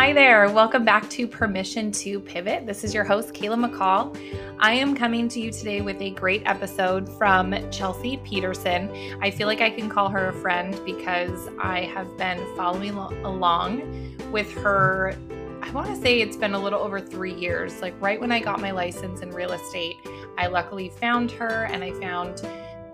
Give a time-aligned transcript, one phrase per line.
[0.00, 0.48] Hi there.
[0.48, 2.64] Welcome back to Permission to Pivot.
[2.64, 4.16] This is your host, Kayla McCall.
[4.58, 8.90] I am coming to you today with a great episode from Chelsea Peterson.
[9.20, 14.16] I feel like I can call her a friend because I have been following along
[14.32, 15.14] with her.
[15.60, 17.82] I want to say it's been a little over three years.
[17.82, 19.96] Like right when I got my license in real estate,
[20.38, 22.40] I luckily found her and I found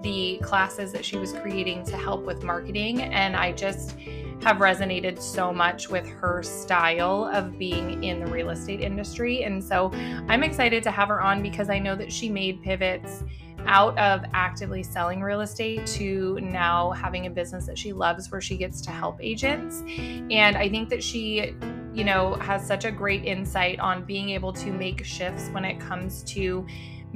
[0.03, 3.03] the classes that she was creating to help with marketing.
[3.03, 3.95] And I just
[4.43, 9.45] have resonated so much with her style of being in the real estate industry.
[9.45, 9.91] And so
[10.29, 13.25] I'm excited to have her on because I know that she made pivots
[13.67, 18.41] out of actively selling real estate to now having a business that she loves where
[18.41, 19.83] she gets to help agents.
[20.31, 21.55] And I think that she,
[21.93, 25.81] you know, has such a great insight on being able to make shifts when it
[25.81, 26.65] comes to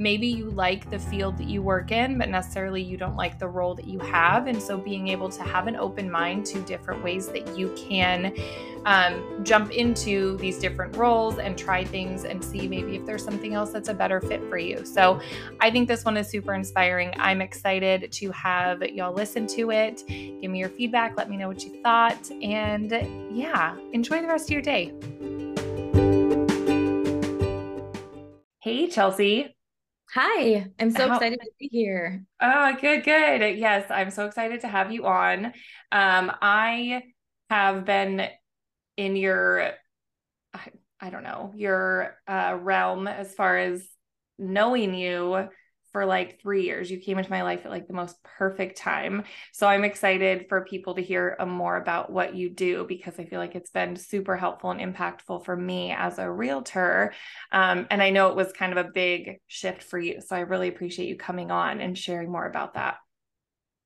[0.01, 3.47] maybe you like the field that you work in, but necessarily you don't like the
[3.47, 4.47] role that you have.
[4.47, 8.33] And so being able to have an open mind to different ways that you can
[8.85, 13.53] um, jump into these different roles and try things and see maybe if there's something
[13.53, 14.83] else that's a better fit for you.
[14.85, 15.21] So
[15.59, 17.13] I think this one is super inspiring.
[17.17, 20.03] I'm excited to have y'all listen to it.
[20.07, 21.15] Give me your feedback.
[21.15, 22.31] Let me know what you thought.
[22.41, 22.91] And
[23.31, 24.93] yeah, enjoy the rest of your day.
[28.63, 29.55] Hey, Chelsea.
[30.13, 32.25] Hi, I'm so How, excited to be here.
[32.41, 33.57] Oh, good, good.
[33.57, 35.45] Yes, I'm so excited to have you on.
[35.45, 37.03] Um, I
[37.49, 38.27] have been
[38.97, 39.71] in your,
[40.53, 40.59] I,
[40.99, 43.87] I don't know, your uh, realm as far as
[44.37, 45.47] knowing you
[45.91, 46.89] for like three years.
[46.89, 49.23] You came into my life at like the most perfect time.
[49.51, 53.25] So I'm excited for people to hear uh, more about what you do because I
[53.25, 57.13] feel like it's been super helpful and impactful for me as a realtor.
[57.51, 60.21] Um, and I know it was kind of a big shift for you.
[60.21, 62.97] So I really appreciate you coming on and sharing more about that.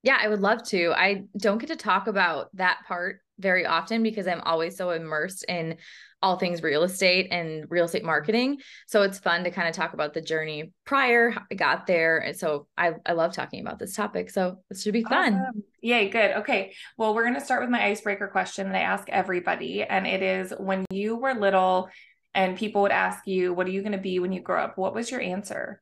[0.04, 0.94] Yeah, I would love to.
[0.96, 5.46] I don't get to talk about that part very often because I'm always so immersed
[5.48, 5.78] in
[6.22, 8.58] all things real estate and real estate marketing.
[8.88, 12.18] So it's fun to kind of talk about the journey prior, I got there.
[12.18, 14.32] And so I, I love talking about this topic.
[14.32, 15.36] So this should be fun.
[15.36, 15.64] Awesome.
[15.82, 16.32] Yay, good.
[16.38, 16.74] Okay.
[16.98, 19.84] Well, we're going to start with my icebreaker question that I ask everybody.
[19.84, 21.90] And it is when you were little
[22.34, 24.78] and people would ask you, what are you going to be when you grow up?
[24.78, 25.82] What was your answer?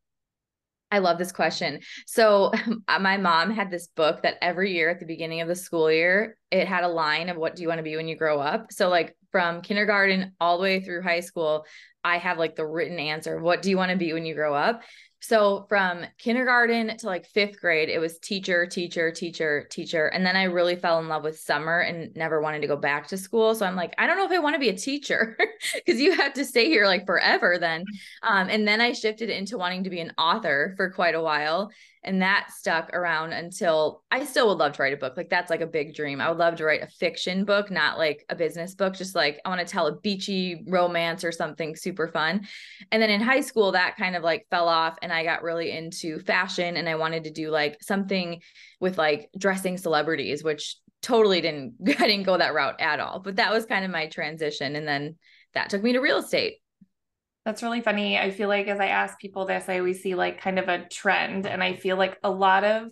[0.94, 1.80] I love this question.
[2.06, 2.52] So,
[2.88, 5.92] uh, my mom had this book that every year at the beginning of the school
[5.92, 8.40] year, it had a line of what do you want to be when you grow
[8.40, 8.72] up?
[8.72, 11.66] So, like from kindergarten all the way through high school,
[12.04, 13.42] I have like the written answer.
[13.42, 14.84] What do you want to be when you grow up?
[15.24, 20.08] So from kindergarten to like fifth grade, it was teacher, teacher, teacher, teacher.
[20.08, 23.08] And then I really fell in love with summer and never wanted to go back
[23.08, 23.56] to school.
[23.56, 25.38] So I'm like, I don't know if I want to be a teacher
[25.76, 27.86] because you have to stay here like forever then.
[28.22, 31.72] Um, and then I shifted into wanting to be an author for quite a while
[32.04, 35.16] and that stuck around until I still would love to write a book.
[35.16, 36.20] Like that's like a big dream.
[36.20, 39.40] I would love to write a fiction book, not like a business book, just like
[39.46, 42.48] I want to tell a beachy romance or something super fun.
[42.92, 45.72] And then in high school that kind of like fell off and I got really
[45.72, 48.42] into fashion and I wanted to do like something
[48.80, 53.20] with like dressing celebrities, which totally didn't I didn't go that route at all.
[53.20, 55.16] But that was kind of my transition and then
[55.54, 56.58] that took me to real estate.
[57.46, 58.18] That's really funny.
[58.18, 60.88] I feel like as I ask people this, I always see like kind of a
[60.88, 61.46] trend.
[61.46, 61.82] And I mm-hmm.
[61.82, 62.90] feel like a lot of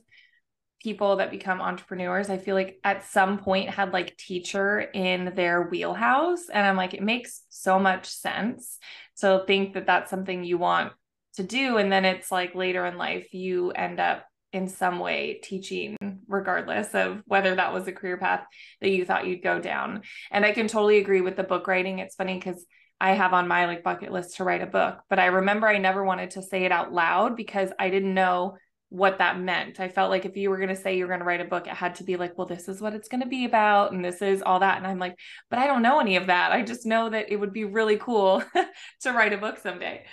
[0.81, 5.63] people that become entrepreneurs, I feel like at some point had like teacher in their
[5.63, 6.49] wheelhouse.
[6.51, 8.77] And I'm like, it makes so much sense.
[9.13, 10.91] So think that that's something you want
[11.35, 11.77] to do.
[11.77, 15.95] And then it's like later in life, you end up in some way teaching
[16.27, 18.45] regardless of whether that was a career path
[18.81, 21.99] that you thought you'd go down and i can totally agree with the book writing
[21.99, 22.65] it's funny because
[23.01, 25.79] I have on my like bucket list to write a book, but I remember I
[25.79, 28.57] never wanted to say it out loud because I didn't know
[28.89, 29.79] what that meant.
[29.79, 31.65] I felt like if you were going to say you're going to write a book,
[31.65, 34.05] it had to be like, well, this is what it's going to be about and
[34.05, 34.77] this is all that.
[34.77, 35.17] And I'm like,
[35.49, 36.51] but I don't know any of that.
[36.51, 38.43] I just know that it would be really cool
[39.01, 40.03] to write a book someday.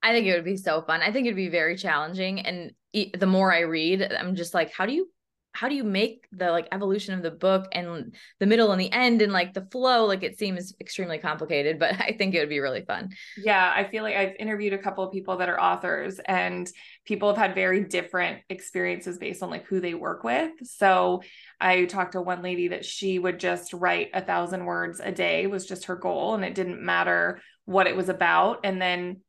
[0.00, 1.02] I think it would be so fun.
[1.02, 2.70] I think it'd be very challenging and
[3.18, 5.08] the more I read, I'm just like, how do you
[5.56, 8.92] how do you make the like evolution of the book and the middle and the
[8.92, 10.04] end and like the flow?
[10.04, 13.10] Like it seems extremely complicated but i think it would be really fun.
[13.36, 16.70] Yeah i feel like i've interviewed a couple of people that are authors and
[17.06, 20.52] people have had very different experiences based on like who they work with.
[20.64, 21.22] So
[21.60, 25.46] i talked to one lady that she would just write a thousand words a day
[25.46, 28.60] was just her goal and it didn't matter what it was about.
[28.64, 29.20] And then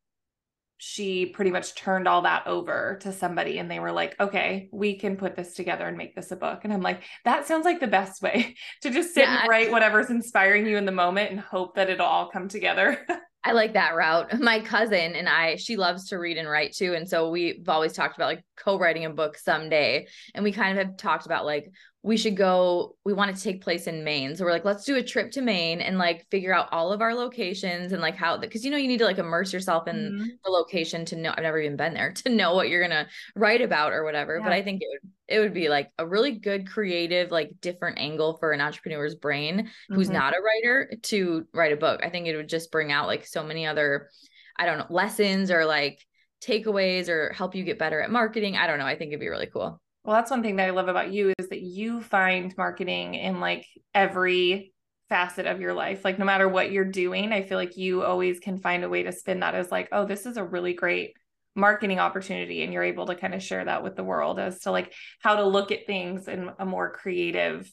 [0.78, 4.96] she pretty much turned all that over to somebody and they were like, okay, we
[4.96, 6.60] can put this together and make this a book.
[6.62, 9.40] And I'm like, that sounds like the best way to just sit yeah.
[9.40, 13.04] and write whatever's inspiring you in the moment and hope that it'll all come together.
[13.48, 14.38] I like that route.
[14.40, 16.94] My cousin and I, she loves to read and write too.
[16.94, 20.06] And so we've always talked about like co writing a book someday.
[20.34, 21.70] And we kind of have talked about like,
[22.02, 24.96] we should go we want to take place in maine so we're like let's do
[24.96, 28.38] a trip to maine and like figure out all of our locations and like how
[28.38, 30.24] because you know you need to like immerse yourself in mm-hmm.
[30.44, 33.60] the location to know i've never even been there to know what you're gonna write
[33.60, 34.44] about or whatever yeah.
[34.44, 37.98] but i think it would it would be like a really good creative like different
[37.98, 40.16] angle for an entrepreneur's brain who's mm-hmm.
[40.16, 43.26] not a writer to write a book i think it would just bring out like
[43.26, 44.08] so many other
[44.56, 46.04] i don't know lessons or like
[46.42, 49.28] takeaways or help you get better at marketing i don't know i think it'd be
[49.28, 52.56] really cool well, that's one thing that I love about you is that you find
[52.56, 54.72] marketing in like every
[55.10, 56.02] facet of your life.
[56.02, 59.02] Like no matter what you're doing, I feel like you always can find a way
[59.02, 61.12] to spin that as like, oh, this is a really great
[61.54, 64.70] marketing opportunity and you're able to kind of share that with the world as to
[64.70, 67.70] like how to look at things in a more creative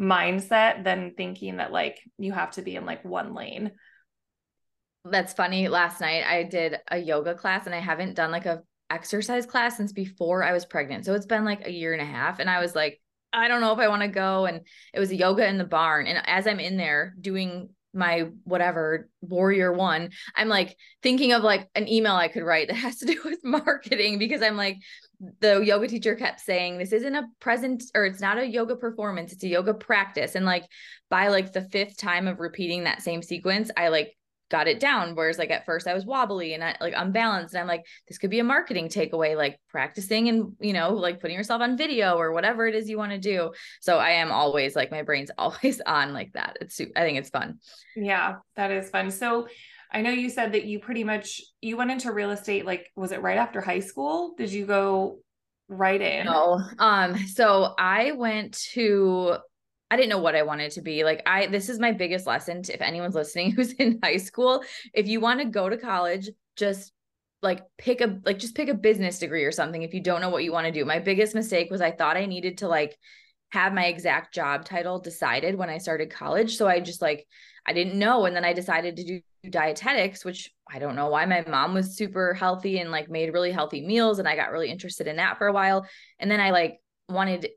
[0.00, 3.72] mindset than thinking that like you have to be in like one lane.
[5.04, 5.68] That's funny.
[5.68, 9.76] Last night I did a yoga class and I haven't done like a exercise class
[9.76, 11.04] since before I was pregnant.
[11.04, 12.38] So it's been like a year and a half.
[12.38, 13.00] And I was like,
[13.32, 14.46] I don't know if I want to go.
[14.46, 14.62] And
[14.94, 16.06] it was yoga in the barn.
[16.06, 21.68] And as I'm in there doing my whatever warrior one, I'm like thinking of like
[21.74, 24.78] an email I could write that has to do with marketing because I'm like,
[25.40, 29.32] the yoga teacher kept saying this isn't a present or it's not a yoga performance
[29.32, 30.36] it's a yoga practice.
[30.36, 30.64] And like
[31.10, 34.14] by like the fifth time of repeating that same sequence i like
[34.50, 35.14] got it down.
[35.14, 37.54] Whereas like at first I was wobbly and I, like unbalanced.
[37.54, 41.20] And I'm like, this could be a marketing takeaway, like practicing and, you know, like
[41.20, 43.52] putting yourself on video or whatever it is you want to do.
[43.80, 46.56] So I am always like, my brain's always on like that.
[46.60, 47.58] It's, I think it's fun.
[47.96, 49.10] Yeah, that is fun.
[49.10, 49.48] So
[49.92, 53.12] I know you said that you pretty much, you went into real estate, like, was
[53.12, 54.34] it right after high school?
[54.36, 55.18] Did you go
[55.68, 56.26] right in?
[56.26, 56.60] No.
[56.78, 59.36] Um, so I went to
[59.90, 61.04] I didn't know what I wanted to be.
[61.04, 64.62] Like I this is my biggest lesson to, if anyone's listening who's in high school,
[64.94, 66.92] if you want to go to college, just
[67.40, 70.30] like pick a like just pick a business degree or something if you don't know
[70.30, 70.84] what you want to do.
[70.84, 72.96] My biggest mistake was I thought I needed to like
[73.50, 76.56] have my exact job title decided when I started college.
[76.56, 77.26] So I just like
[77.64, 81.24] I didn't know and then I decided to do dietetics, which I don't know why
[81.26, 84.70] my mom was super healthy and like made really healthy meals and I got really
[84.70, 85.86] interested in that for a while.
[86.18, 87.48] And then I like wanted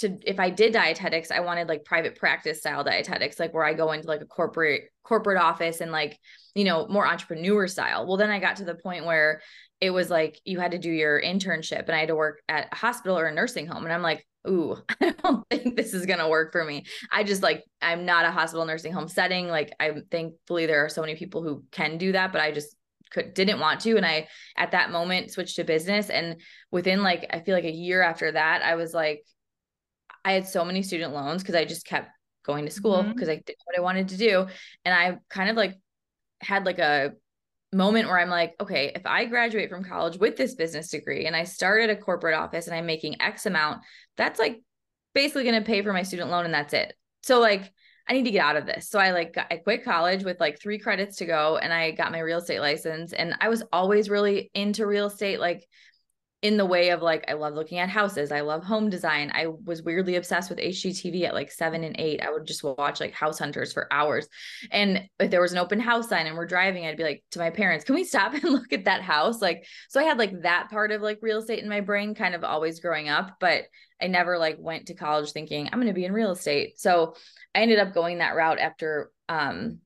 [0.00, 3.74] to if I did dietetics, I wanted like private practice style dietetics, like where I
[3.74, 6.18] go into like a corporate corporate office and like,
[6.54, 8.06] you know, more entrepreneur style.
[8.06, 9.40] Well, then I got to the point where
[9.80, 12.68] it was like you had to do your internship and I had to work at
[12.72, 13.84] a hospital or a nursing home.
[13.84, 16.84] And I'm like, ooh, I don't think this is gonna work for me.
[17.10, 19.48] I just like I'm not a hospital nursing home setting.
[19.48, 22.74] Like I'm thankfully there are so many people who can do that, but I just
[23.10, 26.36] could didn't want to and i at that moment switched to business and
[26.70, 29.24] within like i feel like a year after that i was like
[30.24, 32.10] I had so many student loans because I just kept
[32.44, 33.38] going to school because mm-hmm.
[33.38, 34.46] I did what I wanted to do.
[34.84, 35.76] And I kind of like
[36.40, 37.12] had like a
[37.72, 41.36] moment where I'm like, okay, if I graduate from college with this business degree and
[41.36, 43.82] I start at a corporate office and I'm making X amount,
[44.16, 44.62] that's like
[45.14, 46.94] basically going to pay for my student loan and that's it.
[47.22, 47.70] So like
[48.08, 48.88] I need to get out of this.
[48.88, 51.90] So I like got, I quit college with like 3 credits to go and I
[51.90, 55.66] got my real estate license and I was always really into real estate like
[56.40, 58.30] in the way of like I love looking at houses.
[58.30, 59.32] I love home design.
[59.34, 62.22] I was weirdly obsessed with HGTV at like 7 and 8.
[62.22, 64.28] I would just watch like house hunters for hours.
[64.70, 67.40] And if there was an open house sign and we're driving, I'd be like to
[67.40, 70.42] my parents, "Can we stop and look at that house?" Like so I had like
[70.42, 73.64] that part of like real estate in my brain kind of always growing up, but
[74.00, 76.78] I never like went to college thinking I'm going to be in real estate.
[76.78, 77.16] So
[77.52, 79.80] I ended up going that route after um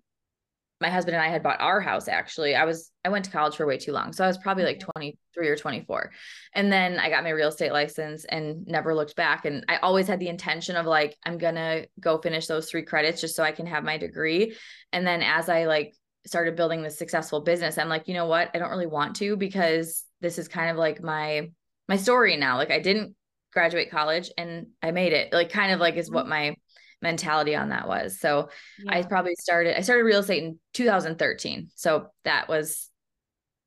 [0.82, 2.54] my husband and I had bought our house actually.
[2.54, 4.12] I was I went to college for way too long.
[4.12, 6.12] So I was probably like 23 or 24.
[6.54, 10.06] And then I got my real estate license and never looked back and I always
[10.06, 13.42] had the intention of like I'm going to go finish those 3 credits just so
[13.42, 14.56] I can have my degree.
[14.92, 15.94] And then as I like
[16.26, 18.50] started building this successful business, I'm like, you know what?
[18.52, 21.50] I don't really want to because this is kind of like my
[21.88, 22.58] my story now.
[22.58, 23.14] Like I didn't
[23.52, 25.32] graduate college and I made it.
[25.32, 26.30] Like kind of like is what mm-hmm.
[26.30, 26.56] my
[27.02, 28.18] mentality on that was.
[28.20, 28.48] So
[28.84, 28.96] yeah.
[28.96, 31.70] I probably started, I started real estate in 2013.
[31.74, 32.88] So that was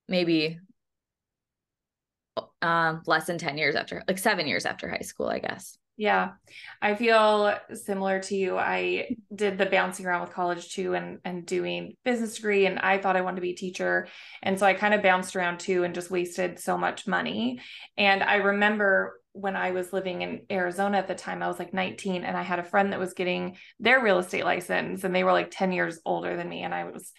[0.08, 0.60] maybe
[2.62, 5.78] um, less than 10 years after, like seven years after high school, I guess.
[5.98, 6.32] Yeah.
[6.82, 8.58] I feel similar to you.
[8.58, 12.98] I did the bouncing around with college too and and doing business degree and I
[12.98, 14.10] thought I wanted to be a teacher.
[14.44, 17.62] And so I kind of bounced around too and just wasted so much money.
[17.98, 21.74] And I remember when I was living in Arizona at the time, I was like
[21.74, 25.26] 19 and I had a friend that was getting their real estate license and they
[25.26, 26.64] were like 10 years older than me.
[26.64, 27.12] And I was,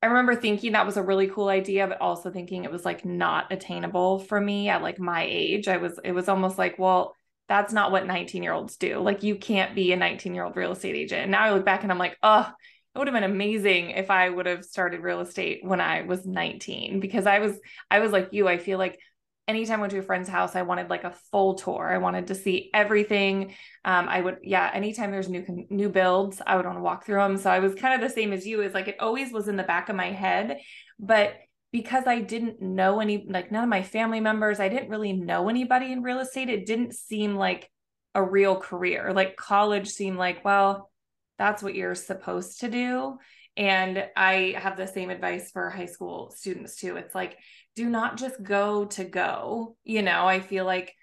[0.00, 3.04] I remember thinking that was a really cool idea, but also thinking it was like
[3.04, 5.66] not attainable for me at like my age.
[5.66, 7.16] I was, it was almost like, well,
[7.48, 9.00] that's not what 19 year olds do.
[9.00, 11.22] Like you can't be a 19 year old real estate agent.
[11.22, 12.48] And now I look back and I'm like, oh,
[12.94, 16.24] it would have been amazing if I would have started real estate when I was
[16.24, 17.58] 19 because I was,
[17.90, 19.00] I was like you, I feel like
[19.46, 21.92] anytime I went to a friend's house, I wanted like a full tour.
[21.92, 23.54] I wanted to see everything.
[23.84, 27.20] Um, I would, yeah, anytime there's new new builds, I would want to walk through
[27.20, 27.36] them.
[27.36, 28.62] So I was kind of the same as you.
[28.62, 30.58] Is like it always was in the back of my head,
[30.98, 31.34] but
[31.72, 35.48] because I didn't know any, like none of my family members, I didn't really know
[35.48, 36.48] anybody in real estate.
[36.48, 37.68] It didn't seem like
[38.14, 39.12] a real career.
[39.12, 40.92] Like college seemed like, well,
[41.36, 43.18] that's what you're supposed to do.
[43.56, 46.96] And I have the same advice for high school students too.
[46.96, 47.38] It's like,
[47.74, 49.76] do not just go to go.
[49.84, 50.94] You know, I feel like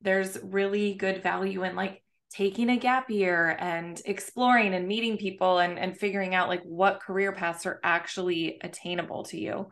[0.00, 5.58] there's really good value in like taking a gap year and exploring and meeting people
[5.58, 9.68] and, and figuring out like what career paths are actually attainable to you.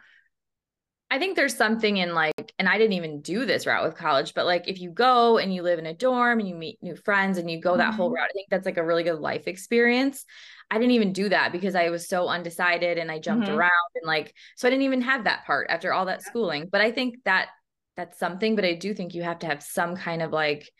[1.10, 4.32] I think there's something in like, and I didn't even do this route with college,
[4.32, 6.96] but like if you go and you live in a dorm and you meet new
[6.96, 7.96] friends and you go that mm-hmm.
[7.96, 10.24] whole route, I think that's like a really good life experience.
[10.72, 13.58] I didn't even do that because I was so undecided and I jumped mm-hmm.
[13.58, 16.68] around and like, so I didn't even have that part after all that schooling.
[16.72, 17.48] But I think that
[17.94, 20.70] that's something, but I do think you have to have some kind of like,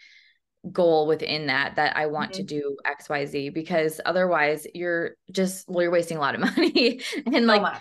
[0.70, 2.46] goal within that that I want mm-hmm.
[2.46, 7.48] to do XYZ because otherwise you're just well you're wasting a lot of money and
[7.48, 7.80] like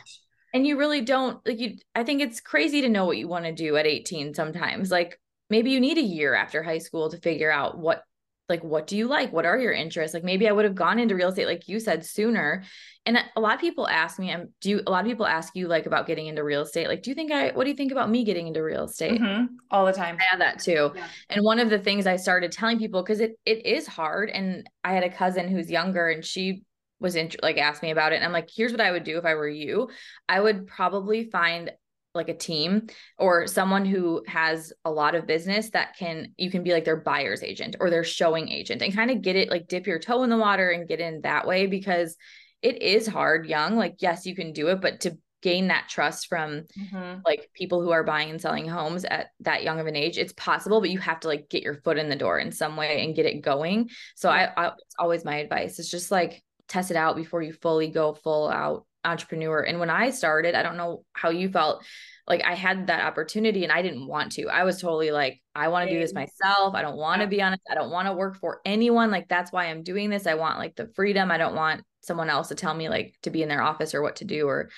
[0.52, 3.46] and you really don't like you i think it's crazy to know what you want
[3.46, 7.18] to do at 18 sometimes like maybe you need a year after high school to
[7.18, 8.04] figure out what
[8.52, 9.34] like what do you like?
[9.34, 10.14] What are your interests?
[10.14, 12.64] Like maybe i would have gone into real estate like you said sooner.
[13.08, 15.56] And a lot of people ask me um, do you a lot of people ask
[15.56, 16.88] you like about getting into real estate.
[16.88, 19.20] Like do you think i what do you think about me getting into real estate?
[19.20, 19.46] Mm-hmm.
[19.72, 20.18] all the time.
[20.20, 20.92] I had that too.
[20.94, 21.08] Yeah.
[21.30, 24.70] and one of the things i started telling people because it it is hard and
[24.84, 26.64] i had a cousin who's younger and she
[27.00, 29.18] was in, like asked me about it and I'm like here's what I would do
[29.18, 29.90] if I were you.
[30.30, 31.72] I would probably find
[32.14, 32.88] like a team
[33.18, 36.98] or someone who has a lot of business that can you can be like their
[36.98, 40.24] buyer's agent or their showing agent and kind of get it like dip your toe
[40.24, 42.18] in the water and get in that way because
[42.62, 46.28] it is hard young like yes you can do it but to gain that trust
[46.28, 47.20] from mm-hmm.
[47.26, 50.34] like people who are buying and selling homes at that young of an age it's
[50.34, 53.04] possible but you have to like get your foot in the door in some way
[53.04, 56.92] and get it going so I, I it's always my advice it's just like test
[56.92, 59.62] it out before you fully go full out entrepreneur.
[59.62, 61.84] And when I started, I don't know how you felt.
[62.28, 64.48] Like I had that opportunity and I didn't want to.
[64.48, 66.76] I was totally like, I want to do this myself.
[66.76, 67.64] I don't want to be honest.
[67.70, 69.12] I don't want to work for anyone.
[69.12, 70.28] Like that's why I'm doing this.
[70.28, 71.32] I want like the freedom.
[71.32, 74.02] I don't want someone else to tell me like to be in their office or
[74.02, 74.70] what to do or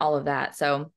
[0.00, 0.56] all of that.
[0.56, 0.92] So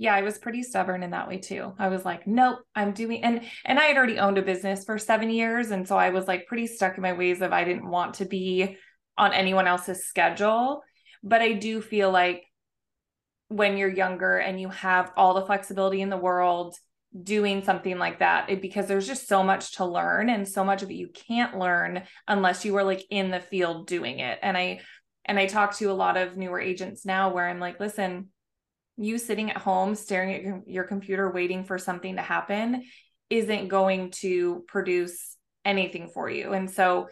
[0.00, 3.24] yeah i was pretty stubborn in that way too i was like nope i'm doing
[3.24, 6.28] and and i had already owned a business for seven years and so i was
[6.28, 8.76] like pretty stuck in my ways of i didn't want to be
[9.18, 10.82] on anyone else's schedule.
[11.22, 12.44] But I do feel like
[13.48, 16.76] when you're younger and you have all the flexibility in the world,
[17.22, 20.82] doing something like that it, because there's just so much to learn and so much
[20.82, 24.38] of it you can't learn unless you were like in the field doing it.
[24.42, 24.80] And I
[25.24, 28.28] and I talk to a lot of newer agents now where I'm like, listen,
[28.96, 32.84] you sitting at home staring at your computer waiting for something to happen
[33.30, 36.52] isn't going to produce anything for you.
[36.52, 37.08] And so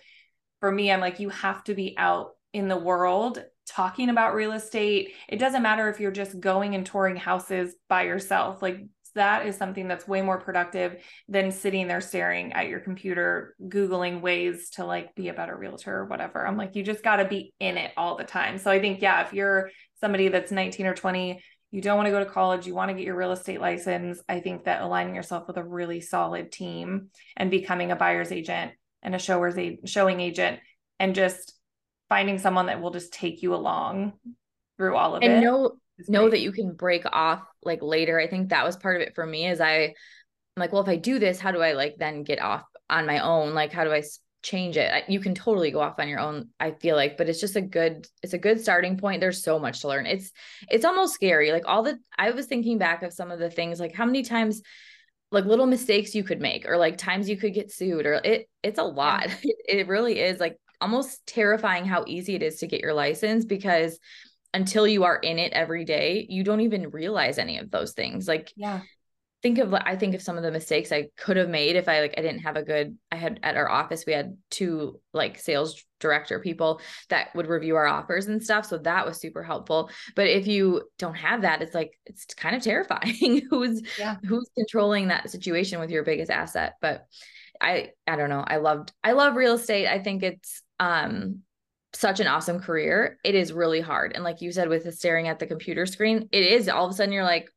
[0.61, 4.53] for me, I'm like, you have to be out in the world talking about real
[4.53, 5.15] estate.
[5.29, 8.63] It doesn't matter if you're just going and touring houses by yourself.
[8.63, 13.57] Like that is something that's way more productive than sitting there staring at your computer,
[13.61, 16.47] Googling ways to like be a better realtor or whatever.
[16.47, 18.59] I'm like, you just got to be in it all the time.
[18.59, 19.71] So I think, yeah, if you're
[20.01, 21.43] somebody that's 19 or 20,
[21.73, 24.21] you don't want to go to college, you want to get your real estate license.
[24.29, 28.73] I think that aligning yourself with a really solid team and becoming a buyer's agent
[29.03, 30.61] and a shower's a showing agent
[31.01, 31.56] and just
[32.09, 34.13] finding someone that will just take you along
[34.77, 35.37] through all of and it.
[35.37, 35.77] And know
[36.09, 38.21] know that you can break off like later.
[38.21, 39.95] I think that was part of it for me is I
[40.57, 43.07] I'm like, well, if I do this, how do I like then get off on
[43.07, 43.53] my own?
[43.53, 44.03] Like, how do I
[44.43, 45.05] change it?
[45.09, 47.61] You can totally go off on your own, I feel like, but it's just a
[47.61, 49.21] good, it's a good starting point.
[49.21, 50.07] There's so much to learn.
[50.07, 50.33] It's,
[50.71, 51.53] it's almost scary.
[51.53, 54.23] Like all the, I was thinking back of some of the things, like how many
[54.23, 54.63] times
[55.31, 58.49] like little mistakes you could make or like times you could get sued or it
[58.63, 59.27] it's a lot.
[59.43, 63.45] It, it really is like almost terrifying how easy it is to get your license
[63.45, 63.99] because
[64.55, 68.27] until you are in it every day, you don't even realize any of those things.
[68.27, 68.81] Like yeah
[69.43, 72.01] think of I think of some of the mistakes I could have made if I
[72.01, 75.39] like I didn't have a good I had at our office we had two like
[75.39, 76.81] sales director people
[77.11, 80.83] that would review our offers and stuff so that was super helpful but if you
[80.99, 84.17] don't have that it's like it's kind of terrifying who's yeah.
[84.27, 87.07] who's controlling that situation with your biggest asset but
[87.61, 91.41] I I don't know I loved I love real estate I think it's um
[91.93, 94.13] such an awesome career it is really hard.
[94.15, 96.91] And like you said with the staring at the computer screen it is all of
[96.91, 97.51] a sudden you're like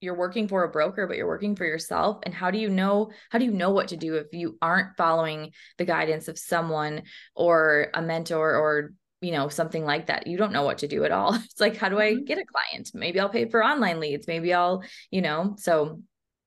[0.00, 2.18] you're working for a broker but you're working for yourself.
[2.24, 4.96] And how do you know how do you know what to do if you aren't
[4.96, 7.02] following the guidance of someone
[7.34, 10.26] or a mentor or you know something like that?
[10.26, 11.34] You don't know what to do at all.
[11.44, 12.24] It's like how do i mm-hmm.
[12.24, 12.90] get a client?
[12.94, 14.26] Maybe i'll pay for online leads.
[14.26, 16.00] Maybe i'll you know so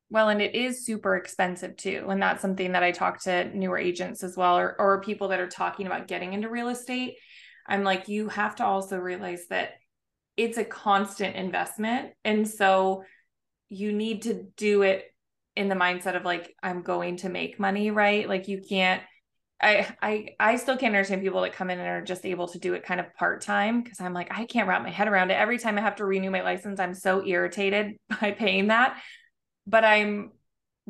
[0.09, 2.05] Well, and it is super expensive too.
[2.09, 5.39] And that's something that I talk to newer agents as well, or, or people that
[5.39, 7.15] are talking about getting into real estate.
[7.67, 9.71] I'm like, you have to also realize that
[10.37, 12.11] it's a constant investment.
[12.23, 13.03] And so
[13.69, 15.05] you need to do it
[15.57, 18.29] in the mindset of like, I'm going to make money, right?
[18.29, 19.01] Like you can't
[19.59, 22.59] I I I still can't understand people that come in and are just able to
[22.59, 25.31] do it kind of part time because I'm like I can't wrap my head around
[25.31, 25.33] it.
[25.33, 29.01] Every time I have to renew my license, I'm so irritated by paying that.
[29.67, 30.31] But I'm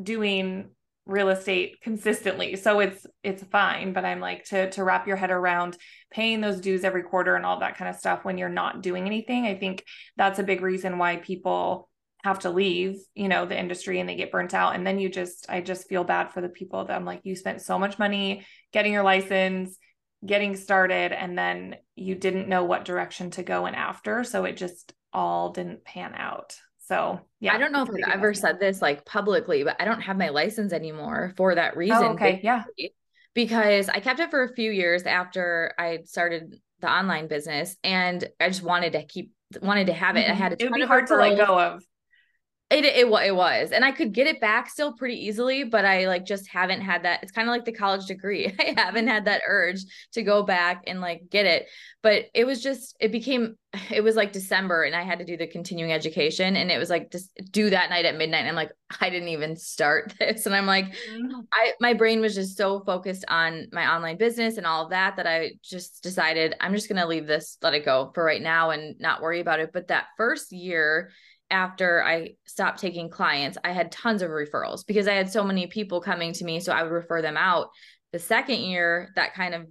[0.01, 0.69] doing
[1.05, 3.93] real estate consistently, so it's it's fine.
[3.93, 5.77] But I'm like to to wrap your head around
[6.11, 9.05] paying those dues every quarter and all that kind of stuff when you're not doing
[9.05, 9.45] anything.
[9.45, 9.83] I think
[10.15, 11.89] that's a big reason why people
[12.23, 14.75] have to leave, you know, the industry and they get burnt out.
[14.75, 17.35] And then you just, I just feel bad for the people that I'm like, you
[17.35, 19.77] spent so much money getting your license,
[20.25, 24.23] getting started, and then you didn't know what direction to go in after.
[24.23, 26.57] So it just all didn't pan out.
[26.87, 27.53] So yeah.
[27.53, 30.29] I don't know if I've ever said this like publicly, but I don't have my
[30.29, 31.97] license anymore for that oh, reason.
[31.97, 32.39] Oh, okay.
[32.41, 32.63] Yeah.
[33.33, 38.25] Because I kept it for a few years after I started the online business and
[38.39, 40.21] I just wanted to keep wanted to have it.
[40.21, 40.31] Mm-hmm.
[40.31, 41.83] I had it would be hard to let go of.
[42.69, 46.05] It, it it was, and I could get it back still pretty easily, but I
[46.07, 47.23] like just haven't had that.
[47.23, 48.53] It's kind of like the college degree.
[48.59, 49.79] I haven't had that urge
[50.13, 51.67] to go back and like get it.
[52.03, 53.55] But it was just it became
[53.89, 56.89] it was like December, and I had to do the continuing education, and it was
[56.89, 58.39] like just do that night at midnight.
[58.39, 61.39] And I'm like, I didn't even start this, and I'm like, mm-hmm.
[61.53, 65.15] I my brain was just so focused on my online business and all of that
[65.15, 68.71] that I just decided I'm just gonna leave this, let it go for right now,
[68.71, 69.71] and not worry about it.
[69.71, 71.11] But that first year
[71.49, 75.67] after I stopped taking clients, I had tons of referrals because I had so many
[75.67, 76.59] people coming to me.
[76.59, 77.69] So I would refer them out.
[78.11, 79.67] The second year, that kind of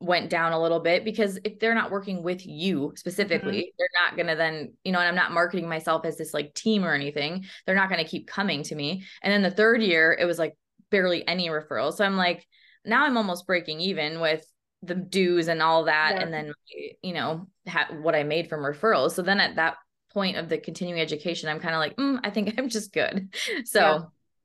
[0.00, 3.76] went down a little bit because if they're not working with you specifically, mm-hmm.
[3.78, 6.54] they're not going to then, you know, and I'm not marketing myself as this like
[6.54, 7.46] team or anything.
[7.64, 9.04] They're not going to keep coming to me.
[9.22, 10.56] And then the third year, it was like
[10.90, 11.94] barely any referrals.
[11.94, 12.46] So I'm like,
[12.84, 14.44] now I'm almost breaking even with
[14.82, 16.14] the dues and all that.
[16.14, 16.22] Yeah.
[16.22, 16.52] And then,
[17.02, 19.12] you know, ha- what I made from referrals.
[19.12, 19.76] So then at that
[20.14, 23.34] point of the continuing education, I'm kind of like, mm, I think I'm just good.
[23.66, 23.80] So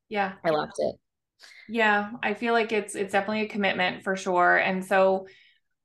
[0.09, 0.33] yeah.
[0.33, 0.95] yeah, I left it.
[1.69, 4.57] Yeah, I feel like it's it's definitely a commitment for sure.
[4.57, 5.27] And so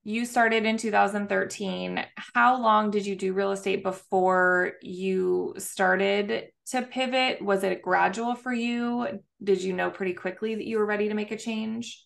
[0.03, 2.05] you started in 2013.
[2.35, 7.43] How long did you do real estate before you started to pivot?
[7.43, 9.21] Was it gradual for you?
[9.43, 12.05] Did you know pretty quickly that you were ready to make a change?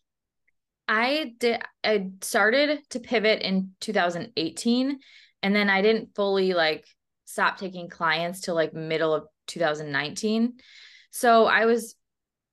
[0.88, 4.98] I did I started to pivot in 2018
[5.42, 6.86] and then I didn't fully like
[7.28, 10.54] stopped taking clients till like middle of 2019.
[11.10, 11.94] So I was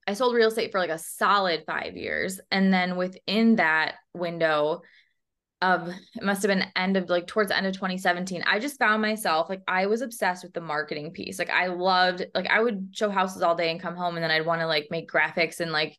[0.05, 4.81] I sold real estate for like a solid 5 years and then within that window
[5.61, 8.77] of it must have been end of like towards the end of 2017 i just
[8.77, 12.59] found myself like i was obsessed with the marketing piece like i loved like i
[12.59, 15.09] would show houses all day and come home and then i'd want to like make
[15.09, 15.97] graphics and like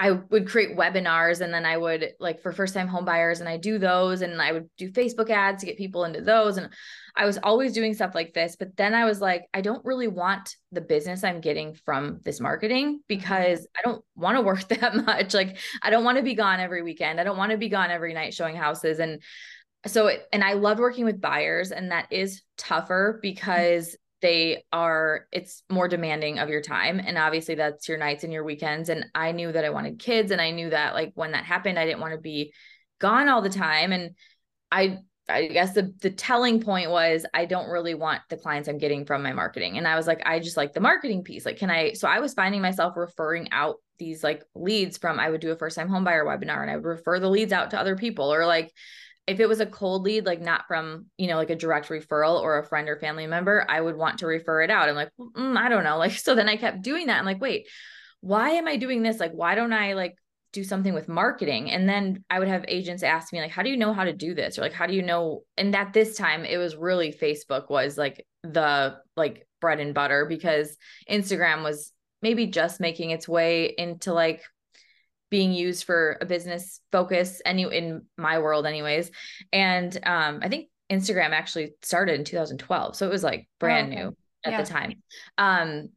[0.00, 3.48] I would create webinars and then I would like for first time home buyers and
[3.48, 6.70] I do those and I would do Facebook ads to get people into those and
[7.16, 10.06] I was always doing stuff like this but then I was like I don't really
[10.06, 12.98] want the business I'm getting from this marketing mm-hmm.
[13.08, 16.60] because I don't want to work that much like I don't want to be gone
[16.60, 19.20] every weekend I don't want to be gone every night showing houses and
[19.84, 23.20] so it, and I love working with buyers and that is tougher mm-hmm.
[23.22, 27.00] because they are it's more demanding of your time.
[27.04, 28.88] And obviously that's your nights and your weekends.
[28.88, 31.78] And i knew that i wanted kids and i knew that like when that happened
[31.78, 32.52] i didn't want to be
[33.00, 33.92] gone all the time.
[33.92, 34.14] And
[34.72, 38.78] i i guess the the telling point was i don't really want the clients i'm
[38.78, 39.78] getting from my marketing.
[39.78, 41.46] And i was like i just like the marketing piece.
[41.46, 45.28] Like can i so i was finding myself referring out these like leads from i
[45.28, 47.70] would do a first time home buyer webinar and i would refer the leads out
[47.70, 48.72] to other people or like
[49.28, 52.40] if it was a cold lead, like not from, you know, like a direct referral
[52.40, 54.88] or a friend or family member, I would want to refer it out.
[54.88, 55.98] I'm like, mm, I don't know.
[55.98, 57.18] Like, so then I kept doing that.
[57.18, 57.66] I'm like, wait,
[58.20, 59.20] why am I doing this?
[59.20, 60.14] Like, why don't I like
[60.52, 61.70] do something with marketing?
[61.70, 64.12] And then I would have agents ask me, like, how do you know how to
[64.12, 64.58] do this?
[64.58, 65.42] Or like, how do you know?
[65.58, 70.24] And at this time, it was really Facebook was like the like bread and butter
[70.24, 70.76] because
[71.10, 74.42] Instagram was maybe just making its way into like
[75.30, 79.10] being used for a business focus any in my world anyways
[79.52, 83.92] and um i think instagram actually started in 2012 so it was like brand oh,
[83.92, 84.02] okay.
[84.02, 84.62] new at yeah.
[84.62, 84.94] the time
[85.36, 85.88] um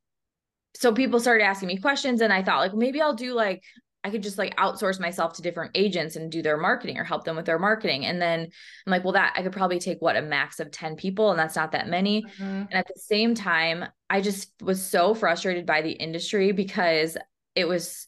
[0.75, 3.63] so people started asking me questions and i thought like maybe i'll do like
[4.03, 7.23] I could just like outsource myself to different agents and do their marketing or help
[7.23, 8.05] them with their marketing.
[8.05, 10.95] And then I'm like, well, that I could probably take what a max of 10
[10.95, 12.23] people, and that's not that many.
[12.23, 12.43] Mm-hmm.
[12.43, 17.15] And at the same time, I just was so frustrated by the industry because
[17.55, 18.07] it was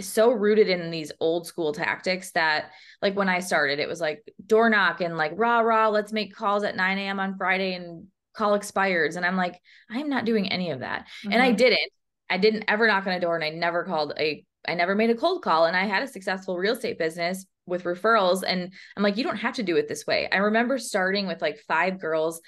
[0.00, 2.70] so rooted in these old school tactics that
[3.02, 6.34] like when I started, it was like door knock and like rah rah, let's make
[6.34, 7.20] calls at 9 a.m.
[7.20, 9.16] on Friday and call expires.
[9.16, 11.02] And I'm like, I'm not doing any of that.
[11.02, 11.32] Mm-hmm.
[11.32, 11.56] And I mm-hmm.
[11.56, 11.92] didn't.
[12.30, 15.08] I didn't ever knock on a door and I never called a I never made
[15.08, 19.02] a cold call and I had a successful real estate business with referrals and I'm
[19.02, 20.28] like you don't have to do it this way.
[20.30, 22.42] I remember starting with like five girls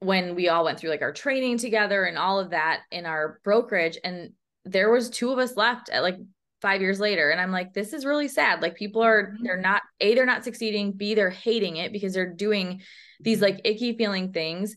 [0.00, 3.38] when we all went through like our training together and all of that in our
[3.44, 4.32] brokerage and
[4.64, 6.16] there was two of us left at like
[6.64, 7.28] 5 years later.
[7.28, 8.62] And I'm like this is really sad.
[8.62, 9.44] Like people are mm-hmm.
[9.44, 12.80] they're not a they're not succeeding, b they're hating it because they're doing
[13.20, 14.74] these like icky feeling things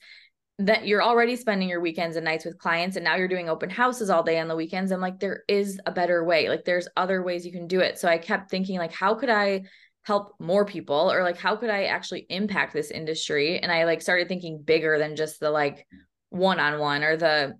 [0.59, 3.69] that you're already spending your weekends and nights with clients and now you're doing open
[3.69, 4.91] houses all day on the weekends.
[4.91, 6.49] I'm like there is a better way.
[6.49, 7.97] Like there's other ways you can do it.
[7.97, 9.61] So i kept thinking like how could i
[10.03, 11.09] help more people?
[11.09, 13.59] Or like how could i actually impact this industry?
[13.59, 15.87] And i like started thinking bigger than just the like
[16.31, 17.57] one-on-one or the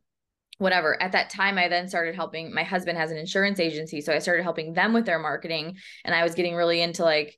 [0.58, 1.02] whatever.
[1.02, 4.20] At that time i then started helping my husband has an insurance agency so i
[4.20, 7.38] started helping them with their marketing and i was getting really into like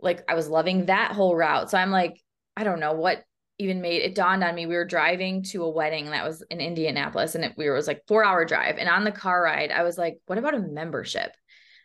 [0.00, 1.70] like i was loving that whole route.
[1.70, 2.20] So i'm like
[2.56, 3.24] i don't know what
[3.58, 6.60] even made it dawned on me we were driving to a wedding that was in
[6.60, 9.42] Indianapolis and it, we were, it was like 4 hour drive and on the car
[9.42, 11.32] ride I was like what about a membership?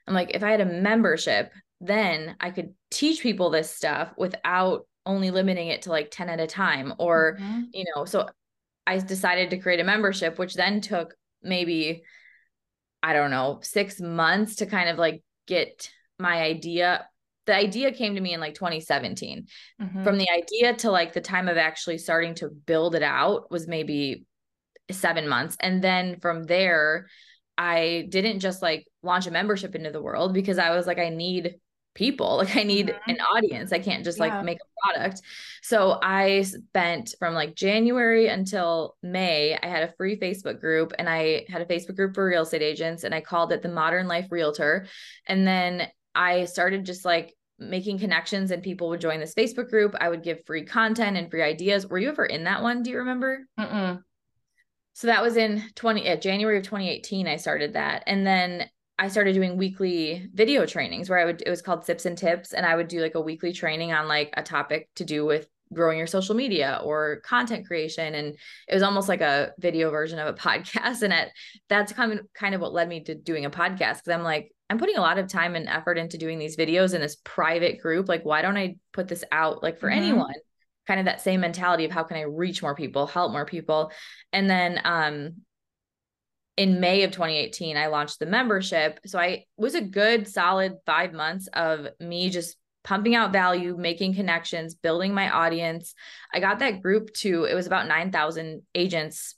[0.08, 4.86] I'm like if I had a membership then I could teach people this stuff without
[5.06, 7.62] only limiting it to like 10 at a time or mm-hmm.
[7.74, 8.30] you know so
[8.86, 12.04] I decided to create a membership which then took maybe
[13.02, 17.06] I don't know 6 months to kind of like get my idea.
[17.46, 19.48] The idea came to me in like 2017
[19.82, 20.04] mm-hmm.
[20.04, 23.68] from the idea to like the time of actually starting to build it out was
[23.68, 24.26] maybe
[24.92, 25.58] seven months.
[25.60, 27.08] And then from there
[27.58, 31.10] i didn't just like launch a membership into the world because i was like i
[31.10, 31.56] need
[31.94, 33.12] people like i need mm-hmm.
[33.12, 35.22] an audience i can't just like make a product
[35.62, 41.08] so i spent from like january until may i had a free facebook group and
[41.08, 44.08] i had a facebook group for real estate agents and i called it the modern
[44.08, 44.88] life realtor
[45.28, 49.96] and then I started just like making connections and people would join this Facebook group.
[50.00, 51.88] I would give free content and free ideas.
[51.88, 52.84] Were you ever in that one?
[52.84, 53.48] Do you remember?
[53.60, 54.02] Mm-mm.
[54.94, 58.04] So that was in 20 uh, January of 2018 I started that.
[58.06, 58.70] And then
[59.04, 62.54] I started doing weekly video trainings where I would it was called Sips and Tips
[62.54, 65.46] and I would do like a weekly training on like a topic to do with
[65.74, 70.20] growing your social media or content creation and it was almost like a video version
[70.20, 71.32] of a podcast and it
[71.68, 74.56] that's kind of kind of what led me to doing a podcast because I'm like
[74.70, 77.80] I'm putting a lot of time and effort into doing these videos in this private
[77.80, 78.08] group.
[78.08, 80.02] Like, why don't I put this out like for mm-hmm.
[80.02, 80.34] anyone?
[80.88, 83.92] Kind of that same mentality of how can I reach more people, help more people.
[84.32, 85.42] And then um
[86.58, 89.00] in May of 2018, I launched the membership.
[89.06, 94.14] So I was a good solid five months of me just pumping out value, making
[94.14, 95.96] connections, building my audience.
[96.34, 99.36] I got that group to, it was about 9,000 agents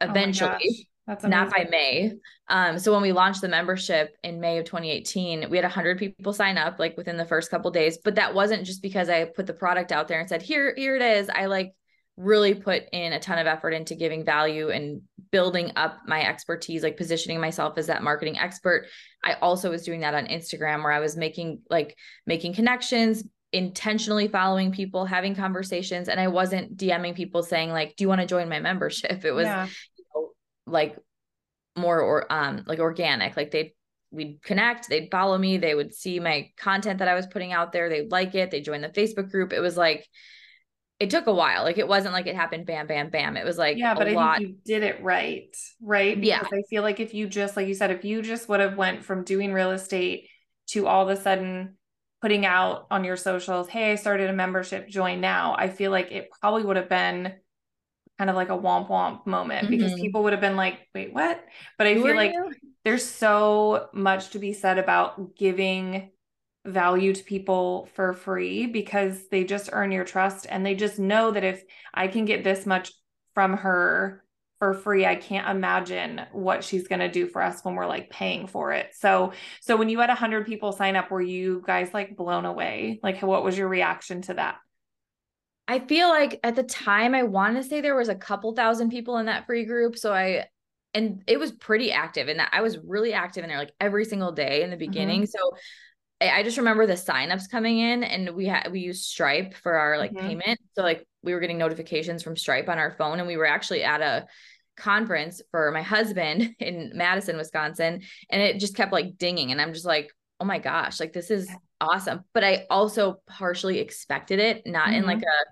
[0.00, 0.58] oh eventually.
[0.62, 2.12] Oh that's not by May.
[2.48, 6.34] Um, so when we launched the membership in May of 2018, we had 100 people
[6.34, 7.96] sign up like within the first couple days.
[8.04, 10.96] But that wasn't just because I put the product out there and said, "Here, here
[10.96, 11.72] it is." I like
[12.18, 16.82] really put in a ton of effort into giving value and building up my expertise,
[16.82, 18.86] like positioning myself as that marketing expert.
[19.24, 24.28] I also was doing that on Instagram where I was making like making connections, intentionally
[24.28, 28.26] following people, having conversations, and I wasn't DMing people saying like, "Do you want to
[28.26, 29.68] join my membership?" It was yeah
[30.70, 30.96] like
[31.76, 33.72] more or um like organic like they'd
[34.10, 37.72] we'd connect they'd follow me they would see my content that i was putting out
[37.72, 40.06] there they'd like it they join the facebook group it was like
[41.00, 43.56] it took a while like it wasn't like it happened bam bam bam it was
[43.56, 44.38] like yeah but i lot.
[44.38, 47.68] think you did it right right because yeah i feel like if you just like
[47.68, 50.28] you said if you just would have went from doing real estate
[50.66, 51.76] to all of a sudden
[52.20, 56.10] putting out on your socials hey i started a membership join now i feel like
[56.10, 57.32] it probably would have been
[58.18, 59.70] kind of like a womp womp moment mm-hmm.
[59.70, 61.42] because people would have been like, wait, what?
[61.78, 62.52] But I Who feel like you?
[62.84, 66.10] there's so much to be said about giving
[66.68, 71.30] value to people for free because they just earn your trust and they just know
[71.30, 72.92] that if I can get this much
[73.34, 74.24] from her
[74.58, 78.10] for free i can't imagine what she's going to do for us when we're like
[78.10, 81.94] paying for it so so when you had 100 people sign up were you guys
[81.94, 84.56] like blown away like what was your reaction to that
[85.70, 88.88] I feel like at the time I want to say there was a couple thousand
[88.88, 89.98] people in that free group.
[89.98, 90.46] So I
[90.94, 94.06] and it was pretty active and that I was really active in there like every
[94.06, 94.90] single day in the mm-hmm.
[94.90, 95.22] beginning.
[95.22, 95.30] Mm-hmm.
[95.30, 95.56] So
[96.20, 99.98] I just remember the signups coming in and we had we used Stripe for our
[99.98, 100.26] like mm-hmm.
[100.26, 100.60] payment.
[100.74, 103.84] So like we were getting notifications from Stripe on our phone and we were actually
[103.84, 104.26] at a
[104.76, 109.72] conference for my husband in Madison, Wisconsin, and it just kept like dinging and I'm
[109.72, 111.48] just like, "Oh my gosh, like this is
[111.80, 114.94] awesome." But I also partially expected it, not mm-hmm.
[114.94, 115.48] in like mm-hmm.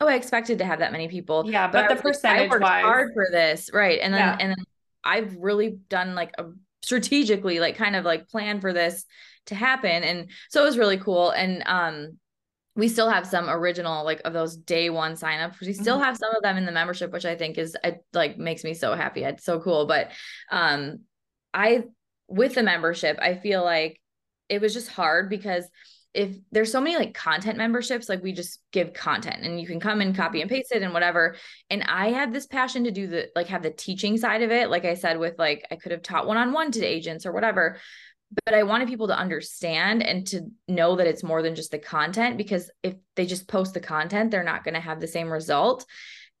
[0.00, 1.48] a oh, I expected to have that many people.
[1.48, 4.00] Yeah, but, but the percentage like, I worked hard for this, right?
[4.02, 4.36] And then yeah.
[4.40, 4.64] and then
[5.04, 6.46] I've really done like a
[6.82, 9.04] strategically, like kind of like plan for this
[9.46, 11.30] to happen, and so it was really cool.
[11.30, 12.18] And um,
[12.76, 15.60] we still have some original like of those day one signups.
[15.60, 16.04] We still mm-hmm.
[16.04, 18.74] have some of them in the membership, which I think is it like makes me
[18.74, 19.22] so happy.
[19.22, 19.86] It's so cool.
[19.86, 20.10] But
[20.50, 21.00] um
[21.52, 21.84] I
[22.26, 24.00] with the membership, I feel like
[24.48, 25.68] it was just hard because
[26.14, 29.80] if there's so many like content memberships, like we just give content and you can
[29.80, 31.36] come and copy and paste it and whatever.
[31.70, 34.70] And I had this passion to do the like have the teaching side of it.
[34.70, 37.32] Like I said, with like I could have taught one on one to agents or
[37.32, 37.78] whatever
[38.44, 41.78] but I wanted people to understand and to know that it's more than just the
[41.78, 45.30] content because if they just post the content, they're not going to have the same
[45.30, 45.84] result.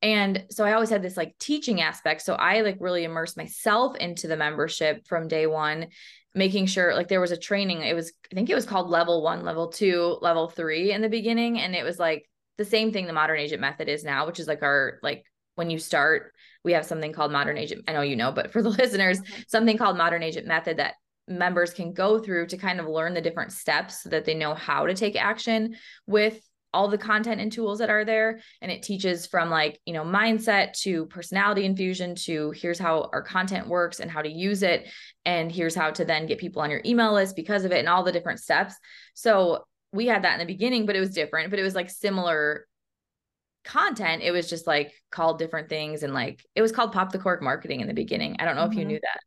[0.02, 2.22] And so I always had this like teaching aspect.
[2.22, 5.86] So I like really immersed myself into the membership from day one,
[6.34, 7.82] making sure like there was a training.
[7.82, 11.08] It was, I think it was called level one, level two, level three in the
[11.08, 11.58] beginning.
[11.58, 12.28] And it was like
[12.58, 15.70] the same thing the modern agent method is now, which is like our like when
[15.70, 16.32] you start,
[16.64, 17.84] we have something called modern agent.
[17.88, 20.94] I know you know, but for the listeners, something called modern agent method that
[21.26, 24.54] members can go through to kind of learn the different steps so that they know
[24.54, 26.40] how to take action with
[26.74, 28.40] all the content and tools that are there.
[28.60, 33.22] And it teaches from like you know mindset to personality infusion to here's how our
[33.22, 34.88] content works and how to use it.
[35.24, 37.88] And here's how to then get people on your email list because of it and
[37.88, 38.74] all the different steps.
[39.14, 41.88] So we had that in the beginning but it was different but it was like
[41.88, 42.66] similar
[43.64, 44.22] content.
[44.22, 47.40] It was just like called different things and like it was called pop the cork
[47.40, 48.36] marketing in the beginning.
[48.38, 48.72] I don't know mm-hmm.
[48.72, 48.88] if you mm-hmm.
[48.88, 49.20] knew that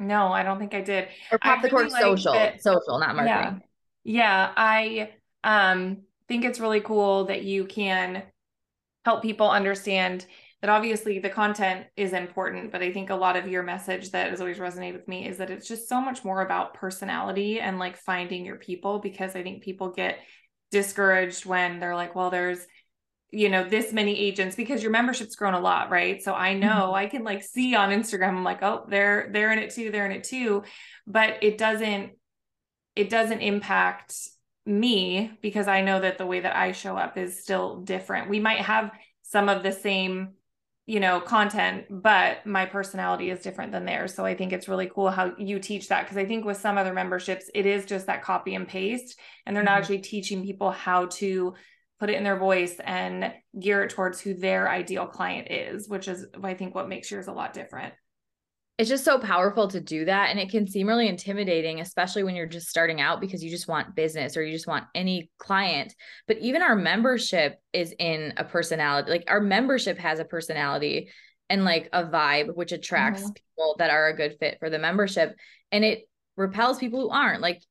[0.00, 1.08] no, I don't think I did.
[1.30, 3.62] Or pop the cork like social, that, social, not marketing.
[4.04, 4.50] Yeah.
[4.52, 5.10] yeah, I
[5.44, 8.22] um think it's really cool that you can
[9.04, 10.26] help people understand
[10.60, 14.30] that obviously the content is important, but I think a lot of your message that
[14.30, 17.78] has always resonated with me is that it's just so much more about personality and
[17.78, 20.18] like finding your people because I think people get
[20.70, 22.66] discouraged when they're like, well, there's
[23.32, 26.68] you know this many agents because your membership's grown a lot right so i know
[26.68, 26.94] mm-hmm.
[26.94, 30.06] i can like see on instagram i'm like oh they're they're in it too they're
[30.06, 30.62] in it too
[31.06, 32.12] but it doesn't
[32.96, 34.14] it doesn't impact
[34.66, 38.40] me because i know that the way that i show up is still different we
[38.40, 38.90] might have
[39.22, 40.30] some of the same
[40.86, 44.90] you know content but my personality is different than theirs so i think it's really
[44.92, 48.06] cool how you teach that because i think with some other memberships it is just
[48.06, 49.72] that copy and paste and they're mm-hmm.
[49.72, 51.54] not actually teaching people how to
[52.00, 56.08] put it in their voice and gear it towards who their ideal client is, which
[56.08, 57.92] is I think what makes yours a lot different.
[58.78, 60.30] It's just so powerful to do that.
[60.30, 63.68] And it can seem really intimidating, especially when you're just starting out because you just
[63.68, 65.94] want business or you just want any client.
[66.26, 69.10] But even our membership is in a personality.
[69.10, 71.10] Like our membership has a personality
[71.50, 73.32] and like a vibe, which attracts mm-hmm.
[73.32, 75.36] people that are a good fit for the membership.
[75.70, 76.08] And it
[76.38, 77.42] repels people who aren't.
[77.42, 77.62] Like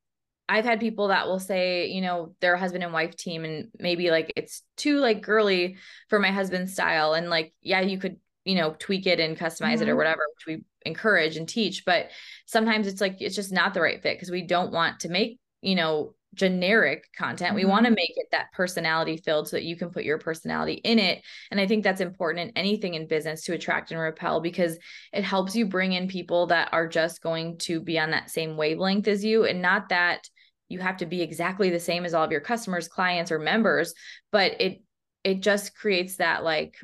[0.50, 3.68] I've had people that will say, you know, they're a husband and wife team and
[3.78, 5.76] maybe like it's too like girly
[6.08, 7.14] for my husband's style.
[7.14, 9.82] And like, yeah, you could, you know, tweak it and customize mm-hmm.
[9.82, 9.98] it or mm-hmm.
[9.98, 11.84] whatever, which we encourage and teach.
[11.84, 12.10] But
[12.46, 15.38] sometimes it's like, it's just not the right fit because we don't want to make,
[15.62, 17.50] you know, generic content.
[17.50, 17.56] Mm-hmm.
[17.56, 20.74] We want to make it that personality filled so that you can put your personality
[20.82, 21.22] in it.
[21.52, 24.78] And I think that's important in anything in business to attract and repel because
[25.12, 28.56] it helps you bring in people that are just going to be on that same
[28.56, 30.28] wavelength as you and not that
[30.70, 33.92] you have to be exactly the same as all of your customers, clients, or members,
[34.32, 34.82] but it
[35.22, 36.76] it just creates that like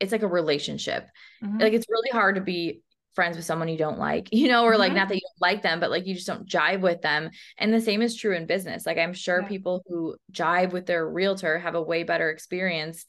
[0.00, 1.08] it's like a relationship.
[1.42, 1.58] Mm-hmm.
[1.60, 2.80] Like it's really hard to be
[3.14, 4.80] friends with someone you don't like, you know, or mm-hmm.
[4.80, 7.30] like not that you don't like them, but like you just don't jive with them.
[7.58, 8.86] And the same is true in business.
[8.86, 9.48] Like I'm sure yeah.
[9.48, 13.04] people who jive with their realtor have a way better experience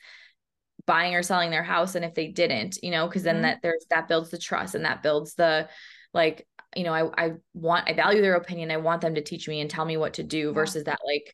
[0.86, 3.44] buying or selling their house than if they didn't, you know, because then mm-hmm.
[3.44, 5.68] that there's that builds the trust and that builds the
[6.14, 8.72] like you know, I I want I value their opinion.
[8.72, 11.34] I want them to teach me and tell me what to do versus that like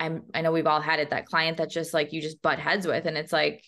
[0.00, 2.58] I'm I know we've all had it that client that just like you just butt
[2.58, 3.64] heads with and it's like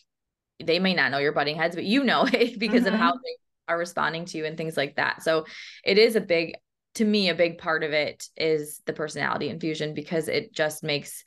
[0.63, 2.95] they may not know you're butting heads, but you know it because mm-hmm.
[2.95, 3.21] of how mm-hmm.
[3.25, 5.23] they are responding to you and things like that.
[5.23, 5.47] So
[5.85, 6.55] it is a big
[6.97, 11.25] to me a big part of it is the personality infusion because it just makes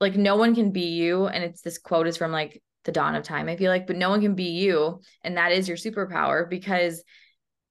[0.00, 3.14] like no one can be you and it's this quote is from like the dawn
[3.14, 5.76] of time I feel like but no one can be you and that is your
[5.76, 7.02] superpower because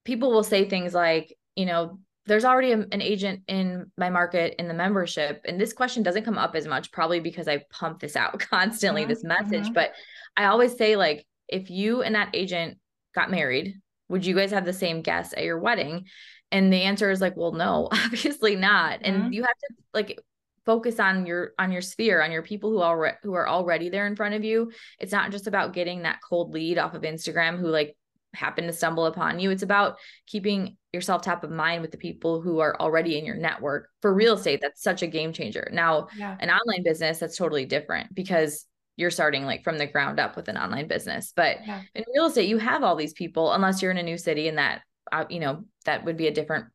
[0.08, 4.56] people will say things like, you know, there's already a, an agent in my market
[4.58, 5.41] in the membership.
[5.46, 9.02] And this question doesn't come up as much, probably because I pump this out constantly,
[9.02, 9.10] mm-hmm.
[9.10, 9.65] this message.
[9.65, 9.74] Mm-hmm.
[9.74, 9.91] But
[10.38, 12.78] I always say, like, if you and that agent
[13.13, 13.76] got married,
[14.08, 16.06] would you guys have the same guests at your wedding?
[16.54, 19.02] And the answer is like, well, no, obviously not.
[19.02, 19.24] Mm-hmm.
[19.24, 20.20] And you have to like
[20.65, 24.06] focus on your on your sphere on your people who are who are already there
[24.06, 27.58] in front of you it's not just about getting that cold lead off of instagram
[27.58, 27.96] who like
[28.38, 29.50] happen to stumble upon you.
[29.50, 29.97] It's about
[30.28, 33.89] keeping yourself top of mind with the people who are already in your network.
[34.02, 35.69] For real estate, that's such a game changer.
[35.73, 36.38] Now, yeah.
[36.39, 40.47] an online business, that's totally different because you're starting like from the ground up with
[40.47, 41.34] an online business.
[41.36, 41.82] But yeah.
[41.93, 44.58] in real estate, you have all these people, unless you're in a new city and
[44.58, 46.65] that, uh, you know, that would be a different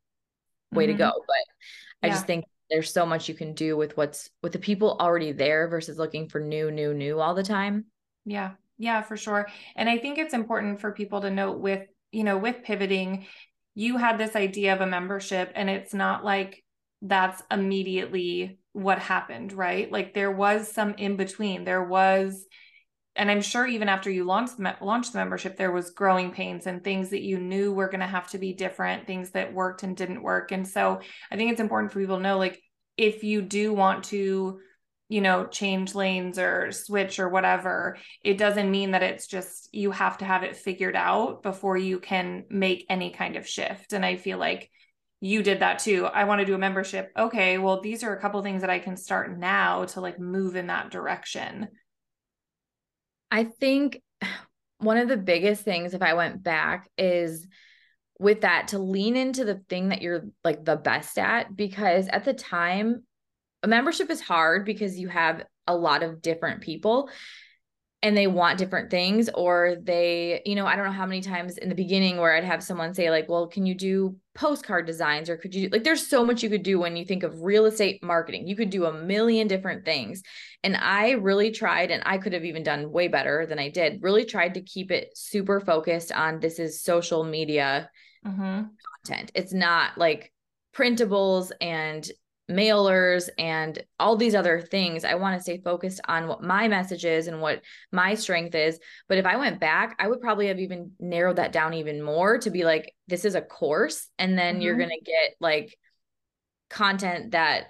[0.73, 0.93] way mm-hmm.
[0.93, 1.13] to go.
[1.15, 4.97] But I just think there's so much you can do with what's with the people
[4.99, 7.87] already there versus looking for new, new, new all the time.
[8.25, 8.53] Yeah.
[8.83, 9.47] Yeah, for sure.
[9.77, 13.27] And I think it's important for people to note with, you know, with pivoting,
[13.77, 16.65] you had this idea of a membership and it's not like
[17.01, 19.91] that's immediately what happened, right?
[19.91, 21.63] Like there was some in between.
[21.63, 22.45] There was
[23.15, 26.67] and I'm sure even after you launched the, launched the membership, there was growing pains
[26.67, 29.85] and things that you knew were going to have to be different, things that worked
[29.85, 30.51] and didn't work.
[30.51, 30.99] And so
[31.31, 32.61] I think it's important for people to know, like,
[32.97, 34.61] if you do want to,
[35.13, 39.91] you know, change lanes or switch or whatever, it doesn't mean that it's just you
[39.91, 43.93] have to have it figured out before you can make any kind of shift.
[43.93, 44.71] And I feel like
[45.21, 46.07] you did that too.
[46.07, 47.13] I want to do a membership.
[47.15, 50.57] Okay, well, these are a couple things that I can start now to like move
[50.57, 51.69] in that direction.
[53.31, 54.01] I think
[54.79, 57.47] one of the biggest things, if I went back, is
[58.19, 61.55] with that to lean into the thing that you're like the best at.
[61.55, 63.03] Because at the time,
[63.63, 67.09] a membership is hard because you have a lot of different people
[68.03, 71.57] and they want different things or they you know i don't know how many times
[71.57, 75.31] in the beginning where i'd have someone say like well can you do postcard designs
[75.31, 77.67] or could you like there's so much you could do when you think of real
[77.67, 78.49] estate marketing.
[78.49, 80.23] You could do a million different things.
[80.65, 84.03] And i really tried and i could have even done way better than i did
[84.03, 87.91] really tried to keep it super focused on this is social media
[88.27, 88.63] mm-hmm.
[89.05, 89.33] content.
[89.35, 90.33] It's not like
[90.75, 92.09] printables and
[92.53, 95.05] mailers and all these other things.
[95.05, 98.79] I want to stay focused on what my message is and what my strength is.
[99.09, 102.39] But if I went back, I would probably have even narrowed that down even more
[102.39, 104.09] to be like, this is a course.
[104.19, 104.63] And then mm-hmm.
[104.63, 105.77] you're going to get like
[106.71, 107.65] content that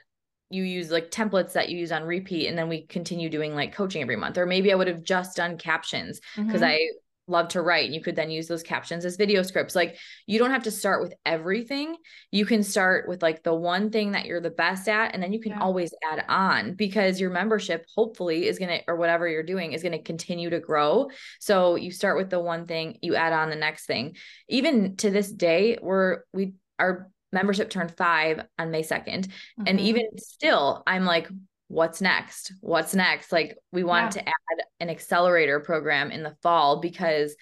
[0.51, 3.75] you use like templates that you use on repeat and then we continue doing like
[3.75, 6.65] coaching every month or maybe i would have just done captions because mm-hmm.
[6.65, 6.89] i
[7.29, 10.39] love to write and you could then use those captions as video scripts like you
[10.39, 11.97] don't have to start with everything
[12.33, 15.33] you can start with like the one thing that you're the best at and then
[15.33, 15.61] you can yeah.
[15.61, 19.83] always add on because your membership hopefully is going to or whatever you're doing is
[19.83, 21.09] going to continue to grow
[21.41, 24.17] so you start with the one thing you add on the next thing
[24.49, 29.63] even to this day we're we our membership turned 5 on May 2nd mm-hmm.
[29.67, 31.29] and even still I'm like
[31.73, 32.53] what's next?
[32.61, 33.33] What's next?
[33.33, 34.23] Like we wanted yeah.
[34.23, 37.35] to add an accelerator program in the fall because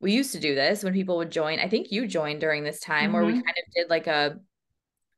[0.00, 1.60] we used to do this when people would join.
[1.60, 3.12] I think you joined during this time mm-hmm.
[3.12, 3.40] where we mm-hmm.
[3.42, 4.38] kind of did like a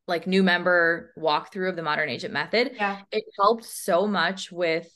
[0.07, 2.73] like new member walkthrough of the modern agent method.
[2.75, 3.01] Yeah.
[3.11, 4.91] It helped so much with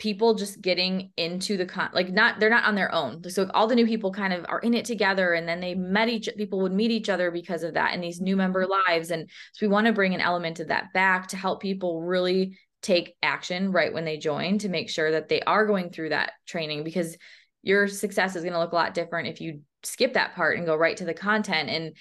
[0.00, 3.66] people just getting into the con like not they're not on their own so all
[3.66, 6.58] the new people kind of are in it together and then they met each people
[6.58, 8.90] would meet each other because of that and these new member mm-hmm.
[8.90, 12.00] lives and so we want to bring an element of that back to help people
[12.00, 16.08] really take action right when they join to make sure that they are going through
[16.08, 17.16] that training because
[17.62, 20.64] your success is going to look a lot different if you skip that part and
[20.66, 21.94] go right to the content and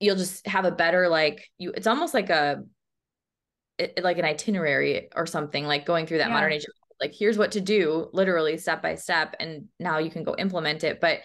[0.00, 2.62] you'll just have a better like you it's almost like a
[3.78, 6.34] it, like an itinerary or something like going through that yeah.
[6.34, 6.66] modern age
[7.00, 10.82] like here's what to do literally step by step and now you can go implement
[10.82, 11.20] it but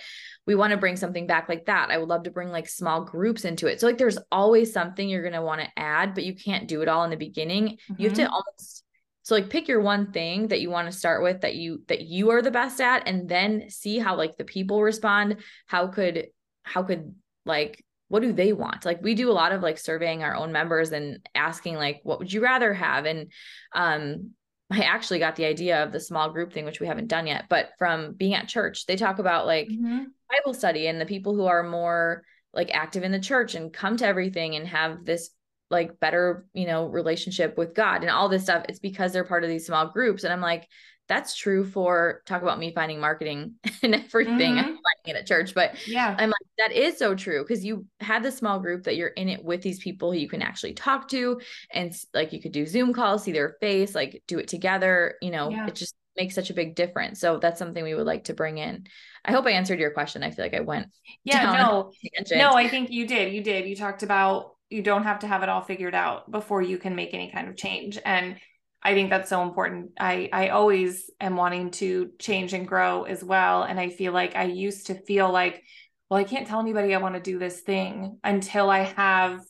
[0.47, 1.91] we want to bring something back like that.
[1.91, 3.79] I would love to bring like small groups into it.
[3.79, 6.81] So like there's always something you're going to want to add but you can't do
[6.81, 7.69] it all in the beginning.
[7.69, 8.01] Mm-hmm.
[8.01, 8.33] you have to mm-hmm.
[8.33, 8.83] almost
[9.23, 12.01] so like pick your one thing that you want to start with that you that
[12.01, 15.37] you are the best at and then see how like the people respond.
[15.67, 16.27] How could
[16.63, 17.13] how could
[17.45, 18.83] like what do they want?
[18.83, 22.17] Like we do a lot of like surveying our own members and asking like what
[22.17, 23.05] would you rather have?
[23.05, 23.31] And
[23.73, 24.31] um
[24.71, 27.45] I actually got the idea of the small group thing, which we haven't done yet,
[27.49, 30.03] but from being at church, they talk about like mm-hmm.
[30.29, 33.97] Bible study and the people who are more like active in the church and come
[33.97, 35.31] to everything and have this
[35.69, 38.65] like better, you know, relationship with God and all this stuff.
[38.69, 40.23] It's because they're part of these small groups.
[40.23, 40.67] And I'm like,
[41.11, 44.53] that's true for talk about me finding marketing and everything.
[44.53, 44.59] Mm-hmm.
[44.59, 47.85] I'm finding it at church, but yeah, I'm like, that is so true because you
[47.99, 50.73] had the small group that you're in it with these people who you can actually
[50.73, 51.41] talk to,
[51.73, 55.15] and like you could do Zoom calls, see their face, like do it together.
[55.21, 55.67] You know, yeah.
[55.67, 57.19] it just makes such a big difference.
[57.19, 58.85] So that's something we would like to bring in.
[59.25, 60.23] I hope I answered your question.
[60.23, 60.87] I feel like I went.
[61.25, 61.91] Yeah, no,
[62.31, 63.33] no, I think you did.
[63.33, 63.67] You did.
[63.67, 66.95] You talked about you don't have to have it all figured out before you can
[66.95, 68.37] make any kind of change, and
[68.83, 69.91] I think that's so important.
[69.99, 74.35] I I always am wanting to change and grow as well, and I feel like
[74.35, 75.63] I used to feel like,
[76.09, 79.41] well, I can't tell anybody I want to do this thing until I have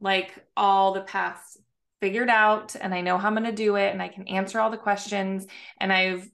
[0.00, 1.58] like all the paths
[2.00, 4.58] figured out and I know how I'm going to do it and I can answer
[4.58, 5.46] all the questions
[5.78, 6.26] and I've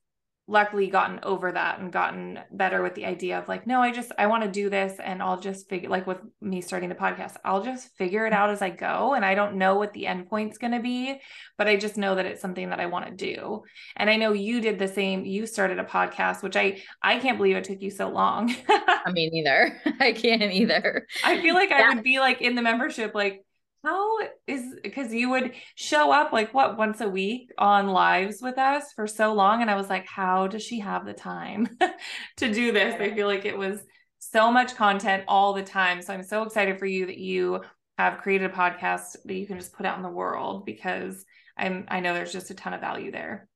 [0.48, 4.12] luckily gotten over that and gotten better with the idea of like no i just
[4.16, 7.34] i want to do this and i'll just figure like with me starting the podcast
[7.44, 10.28] i'll just figure it out as i go and i don't know what the end
[10.28, 11.20] point's going to be
[11.58, 13.62] but i just know that it's something that i want to do.
[13.96, 17.38] And i know you did the same you started a podcast which i i can't
[17.38, 18.54] believe it took you so long.
[18.68, 21.06] I mean either i can't either.
[21.24, 21.88] I feel like yeah.
[21.90, 23.45] i would be like in the membership like
[23.84, 28.58] how is because you would show up like what once a week on lives with
[28.58, 31.68] us for so long and i was like how does she have the time
[32.36, 32.94] to do this?
[33.00, 33.80] I feel like it was
[34.18, 37.60] so much content all the time so i'm so excited for you that you
[37.98, 41.24] have created a podcast that you can just put out in the world because
[41.56, 43.48] i'm i know there's just a ton of value there.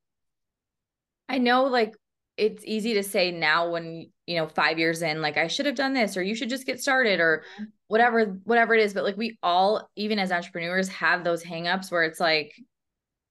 [1.31, 1.95] I know like
[2.37, 5.77] it's easy to say now when you know 5 years in like I should have
[5.77, 7.65] done this or you should just get started or mm-hmm.
[7.91, 12.05] Whatever whatever it is but like we all even as entrepreneurs have those hangups where
[12.05, 12.55] it's like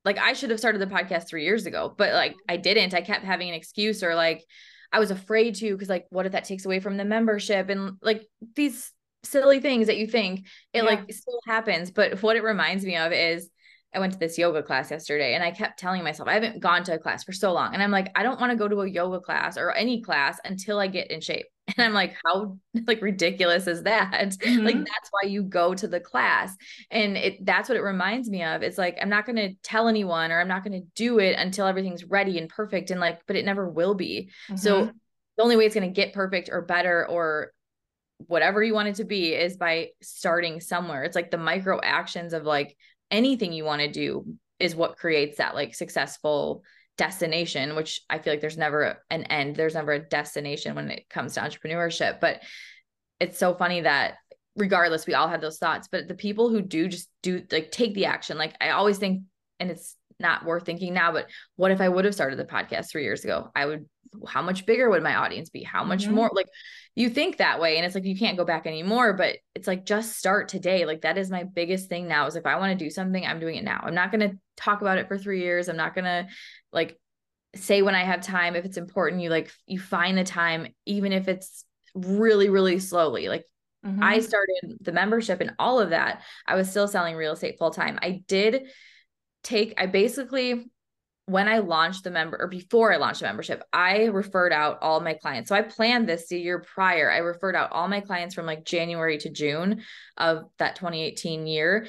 [0.04, 3.00] like I should have started the podcast 3 years ago but like I didn't I
[3.00, 4.44] kept having an excuse or like
[4.92, 7.94] I was afraid to cuz like what if that takes away from the membership and
[8.02, 8.92] like these
[9.24, 10.42] silly things that you think
[10.74, 10.82] it yeah.
[10.84, 13.50] like still happens but what it reminds me of is
[13.96, 16.84] I went to this yoga class yesterday and I kept telling myself, I haven't gone
[16.84, 17.74] to a class for so long.
[17.74, 20.40] And I'm like, I don't want to go to a yoga class or any class
[20.46, 21.48] until I get in shape.
[21.78, 22.58] And I'm like, how
[22.88, 24.12] like ridiculous is that?
[24.40, 24.66] Mm-hmm.
[24.66, 26.56] Like that's why you go to the class.
[26.92, 28.62] And it that's what it reminds me of.
[28.64, 31.38] It's like I'm not going to tell anyone or I'm not going to do it
[31.38, 34.30] until everything's ready and perfect and like but it never will be.
[34.48, 34.58] Mm-hmm.
[34.58, 34.86] So
[35.38, 37.52] the only way it's going to get perfect or better or
[38.28, 41.04] whatever you want it to be is by starting somewhere.
[41.04, 42.76] It's like the micro actions of like
[43.10, 44.26] anything you want to do
[44.60, 46.64] is what creates that like successful
[47.00, 49.56] destination which i feel like there's never an end.
[49.56, 52.42] There's never a destination when it comes to entrepreneurship but
[53.22, 54.16] it's so funny that
[54.58, 57.94] regardless we all have those thoughts but the people who do just do like take
[57.94, 58.38] the action.
[58.38, 59.24] Like i always think
[59.62, 62.90] and it's not worth thinking now but what if i would have started the podcast
[62.92, 63.50] 3 years ago?
[63.56, 63.86] I would
[64.28, 65.64] how much bigger would my audience be?
[65.64, 66.16] How much mm-hmm.
[66.16, 66.48] more like
[66.96, 69.86] you think that way and it's like you can't go back anymore but it's like
[69.86, 70.86] just start today.
[70.86, 73.40] Like that is my biggest thing now is if i want to do something i'm
[73.40, 73.82] doing it now.
[73.84, 75.70] I'm not going to talk about it for 3 years.
[75.70, 76.28] I'm not going to
[76.72, 77.00] like
[77.56, 81.12] say when i have time if it's important you like you find the time even
[81.12, 81.66] if it's
[81.96, 83.28] really really slowly.
[83.28, 83.46] Like
[83.86, 84.04] mm-hmm.
[84.04, 86.24] i started the membership and all of that.
[86.48, 88.70] I was still selling real estate full time i did
[89.44, 90.66] take i basically
[91.30, 95.00] when I launched the member or before I launched the membership, I referred out all
[95.00, 95.50] my clients.
[95.50, 97.12] So I planned this the year prior.
[97.12, 99.84] I referred out all my clients from like January to June
[100.18, 101.86] of that 2018 year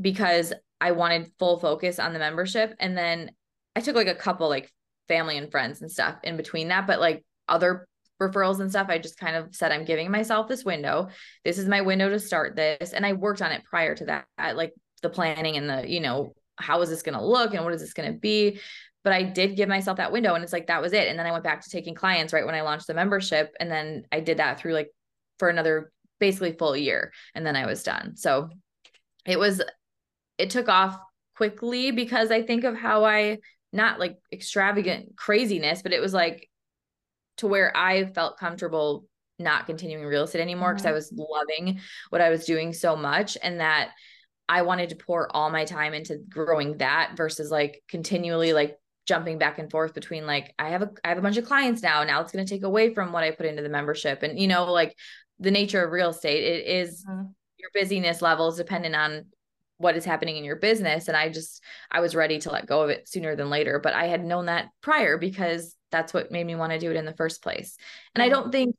[0.00, 2.74] because I wanted full focus on the membership.
[2.80, 3.32] And then
[3.76, 4.72] I took like a couple like
[5.06, 7.86] family and friends and stuff in between that, but like other
[8.22, 11.08] referrals and stuff, I just kind of said, I'm giving myself this window.
[11.44, 12.94] This is my window to start this.
[12.94, 14.72] And I worked on it prior to that, like
[15.02, 17.80] the planning and the, you know, how is this going to look and what is
[17.80, 18.60] this going to be?
[19.04, 21.08] But I did give myself that window and it's like that was it.
[21.08, 23.54] And then I went back to taking clients right when I launched the membership.
[23.60, 24.90] And then I did that through like
[25.38, 27.12] for another basically full year.
[27.34, 28.16] And then I was done.
[28.16, 28.50] So
[29.24, 29.62] it was,
[30.36, 30.98] it took off
[31.36, 33.38] quickly because I think of how I,
[33.72, 36.48] not like extravagant craziness, but it was like
[37.38, 39.06] to where I felt comfortable
[39.38, 40.90] not continuing real estate anymore because mm-hmm.
[40.90, 41.80] I was loving
[42.10, 43.38] what I was doing so much.
[43.40, 43.90] And that
[44.48, 49.38] I wanted to pour all my time into growing that versus like continually like jumping
[49.38, 52.00] back and forth between like I have a I have a bunch of clients now
[52.00, 54.22] and now it's going to take away from what I put into the membership.
[54.22, 54.96] And you know like
[55.38, 57.26] the nature of real estate it is, mm-hmm.
[57.58, 59.26] your busyness levels dependent on
[59.78, 61.08] what is happening in your business.
[61.08, 63.94] And I just I was ready to let go of it sooner than later but
[63.94, 67.04] I had known that prior because that's what made me want to do it in
[67.04, 67.76] the first place.
[68.14, 68.76] And I don't think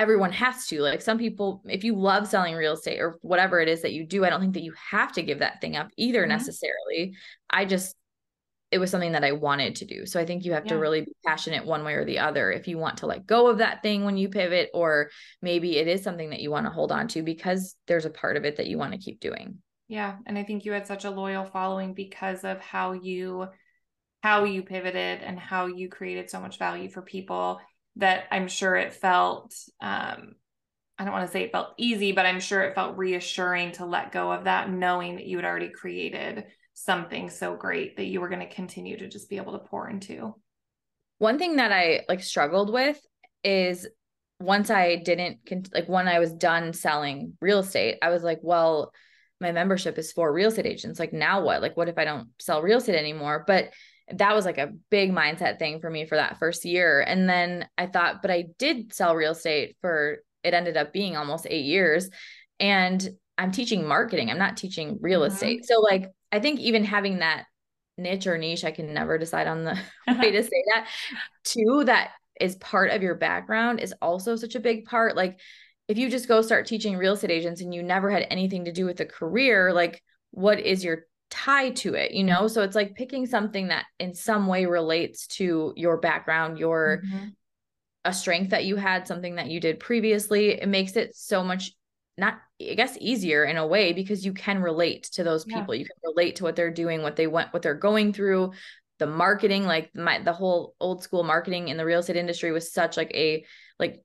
[0.00, 3.68] everyone has to like some people if you love selling real estate or whatever it
[3.68, 5.88] is that you do i don't think that you have to give that thing up
[5.98, 6.30] either mm-hmm.
[6.30, 7.14] necessarily
[7.50, 7.94] i just
[8.70, 10.72] it was something that i wanted to do so i think you have yeah.
[10.72, 13.48] to really be passionate one way or the other if you want to let go
[13.48, 15.10] of that thing when you pivot or
[15.42, 18.38] maybe it is something that you want to hold on to because there's a part
[18.38, 21.04] of it that you want to keep doing yeah and i think you had such
[21.04, 23.46] a loyal following because of how you
[24.22, 27.60] how you pivoted and how you created so much value for people
[27.96, 30.34] that I'm sure it felt um,
[31.00, 33.86] I don't want to say it felt easy, but I'm sure it felt reassuring to
[33.86, 38.20] let go of that, knowing that you had already created something so great that you
[38.20, 40.34] were going to continue to just be able to pour into.
[41.16, 43.00] One thing that I like struggled with
[43.42, 43.88] is
[44.40, 45.38] once I didn't
[45.72, 48.92] like when I was done selling real estate, I was like, well,
[49.40, 51.00] my membership is for real estate agents.
[51.00, 51.62] Like now what?
[51.62, 53.42] Like what if I don't sell real estate anymore?
[53.46, 53.70] But
[54.14, 57.00] that was like a big mindset thing for me for that first year.
[57.00, 61.16] And then I thought, but I did sell real estate for it ended up being
[61.16, 62.08] almost eight years.
[62.58, 63.08] And
[63.38, 65.32] I'm teaching marketing, I'm not teaching real mm-hmm.
[65.32, 65.64] estate.
[65.64, 67.44] So, like, I think even having that
[67.96, 69.78] niche or niche, I can never decide on the
[70.20, 70.88] way to say that,
[71.44, 75.16] too, that is part of your background is also such a big part.
[75.16, 75.40] Like,
[75.88, 78.72] if you just go start teaching real estate agents and you never had anything to
[78.72, 82.74] do with a career, like, what is your tie to it you know so it's
[82.74, 87.28] like picking something that in some way relates to your background your mm-hmm.
[88.04, 91.72] a strength that you had something that you did previously it makes it so much
[92.18, 95.74] not I guess easier in a way because you can relate to those people.
[95.74, 95.80] Yeah.
[95.80, 98.52] You can relate to what they're doing, what they went, what they're going through,
[99.00, 102.72] the marketing, like my the whole old school marketing in the real estate industry was
[102.72, 103.44] such like a
[103.78, 104.04] like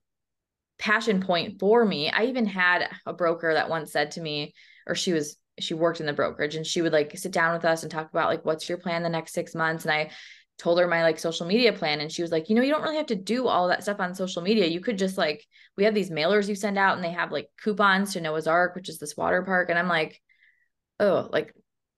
[0.79, 2.09] passion point for me.
[2.09, 4.55] I even had a broker that once said to me,
[4.87, 7.65] or she was she worked in the brokerage and she would like sit down with
[7.65, 9.85] us and talk about like what's your plan the next six months.
[9.85, 10.11] And I
[10.57, 12.81] told her my like social media plan and she was like you know you don't
[12.81, 15.45] really have to do all that stuff on social media you could just like
[15.75, 18.73] we have these mailers you send out and they have like coupons to noah's ark
[18.73, 20.21] which is this water park and i'm like
[21.01, 21.53] oh like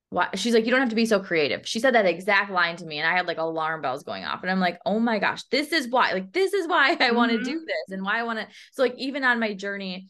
[0.10, 2.76] why she's like you don't have to be so creative she said that exact line
[2.76, 5.20] to me and i had like alarm bells going off and i'm like oh my
[5.20, 7.16] gosh this is why like this is why i mm-hmm.
[7.16, 10.08] want to do this and why i want to so like even on my journey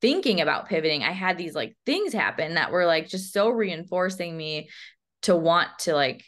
[0.00, 4.36] thinking about pivoting i had these like things happen that were like just so reinforcing
[4.36, 4.68] me
[5.22, 6.24] to want to like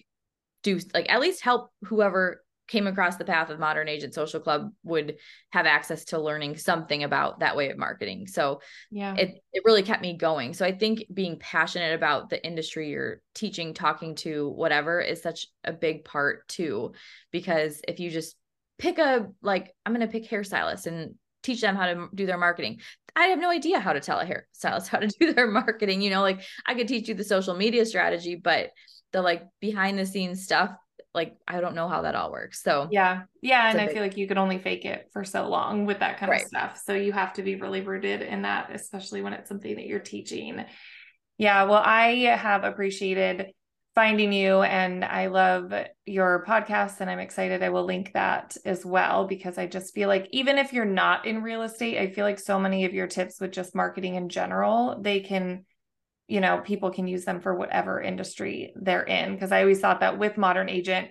[0.62, 4.70] do like at least help whoever came across the path of modern agent social club
[4.84, 5.16] would
[5.50, 8.26] have access to learning something about that way of marketing.
[8.26, 8.60] So
[8.90, 9.14] yeah.
[9.14, 10.52] it, it really kept me going.
[10.52, 15.46] So i think being passionate about the industry you're teaching talking to whatever is such
[15.64, 16.92] a big part too
[17.32, 18.36] because if you just
[18.78, 22.38] pick a like i'm going to pick hairstylist and teach them how to do their
[22.38, 22.80] marketing
[23.16, 26.10] i have no idea how to tell a hairstylist how to do their marketing you
[26.10, 28.70] know like i could teach you the social media strategy but
[29.12, 30.70] the like behind the scenes stuff
[31.14, 32.62] like I don't know how that all works.
[32.62, 33.94] So yeah, yeah, and I big...
[33.94, 36.42] feel like you could only fake it for so long with that kind right.
[36.42, 36.80] of stuff.
[36.84, 39.98] So you have to be really rooted in that, especially when it's something that you're
[39.98, 40.64] teaching.
[41.38, 43.52] Yeah, well, I have appreciated
[43.98, 45.74] finding you, and I love
[46.06, 47.64] your podcast, and I'm excited.
[47.64, 51.26] I will link that as well because I just feel like even if you're not
[51.26, 54.28] in real estate, I feel like so many of your tips with just marketing in
[54.28, 55.64] general, they can
[56.28, 59.32] you know, people can use them for whatever industry they're in.
[59.32, 61.08] Because I always thought that with Modern Agent,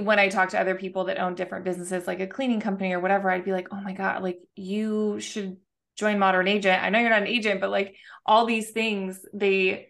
[0.00, 3.00] when I talk to other people that own different businesses, like a cleaning company or
[3.00, 5.58] whatever, I'd be like, oh my God, like you should
[5.96, 6.82] join Modern Agent.
[6.82, 9.88] I know you're not an agent, but like all these things, they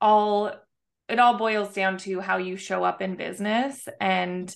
[0.00, 0.52] all,
[1.08, 3.88] it all boils down to how you show up in business.
[4.00, 4.54] And,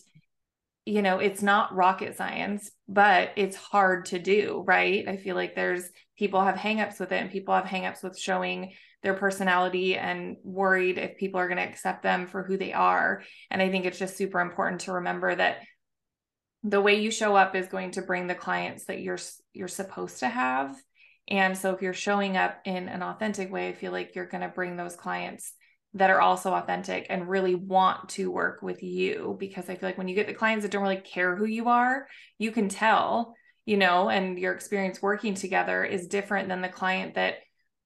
[0.84, 5.06] you know, it's not rocket science, but it's hard to do, right?
[5.08, 5.88] I feel like there's
[6.18, 8.72] people have hangups with it and people have hangups with showing
[9.02, 13.22] their personality and worried if people are going to accept them for who they are.
[13.50, 15.58] And I think it's just super important to remember that
[16.62, 19.18] the way you show up is going to bring the clients that you're
[19.52, 20.76] you're supposed to have.
[21.28, 24.42] And so if you're showing up in an authentic way, I feel like you're going
[24.42, 25.54] to bring those clients
[25.94, 29.98] that are also authentic and really want to work with you because I feel like
[29.98, 32.06] when you get the clients that don't really care who you are,
[32.38, 33.34] you can tell,
[33.66, 37.36] you know, and your experience working together is different than the client that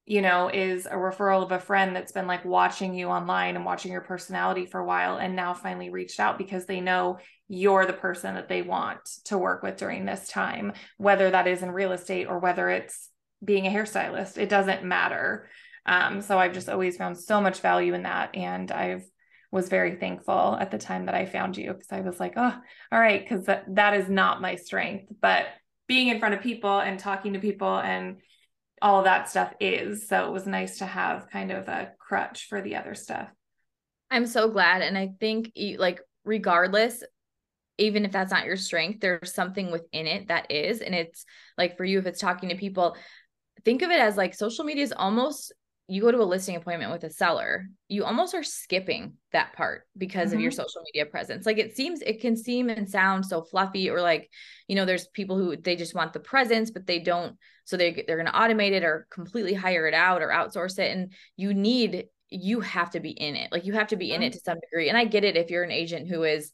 [0.09, 3.65] you know, is a referral of a friend that's been like watching you online and
[3.65, 7.17] watching your personality for a while and now finally reached out because they know
[7.49, 11.61] you're the person that they want to work with during this time, whether that is
[11.61, 13.09] in real estate or whether it's
[13.43, 15.49] being a hairstylist, it doesn't matter.
[15.87, 18.35] Um, so I've just always found so much value in that.
[18.35, 19.05] And I've
[19.49, 22.53] was very thankful at the time that I found you because I was like, oh,
[22.91, 25.05] all right, because that, that is not my strength.
[25.21, 25.45] But
[25.87, 28.17] being in front of people and talking to people and
[28.81, 30.07] all of that stuff is.
[30.07, 33.29] So it was nice to have kind of a crutch for the other stuff.
[34.11, 34.81] I'm so glad.
[34.81, 37.03] And I think, like, regardless,
[37.77, 40.81] even if that's not your strength, there's something within it that is.
[40.81, 41.25] And it's
[41.57, 42.97] like for you, if it's talking to people,
[43.63, 45.53] think of it as like social media is almost
[45.89, 49.83] you go to a listing appointment with a seller, you almost are skipping that part
[49.97, 50.35] because mm-hmm.
[50.35, 50.61] of your mm-hmm.
[50.61, 51.45] social media presence.
[51.45, 54.29] Like it seems, it can seem and sound so fluffy, or like,
[54.67, 57.37] you know, there's people who they just want the presence, but they don't.
[57.63, 60.95] So they, they're going to automate it or completely hire it out or outsource it.
[60.95, 63.51] And you need, you have to be in it.
[63.51, 64.23] Like you have to be mm-hmm.
[64.23, 64.89] in it to some degree.
[64.89, 66.51] And I get it if you're an agent who is,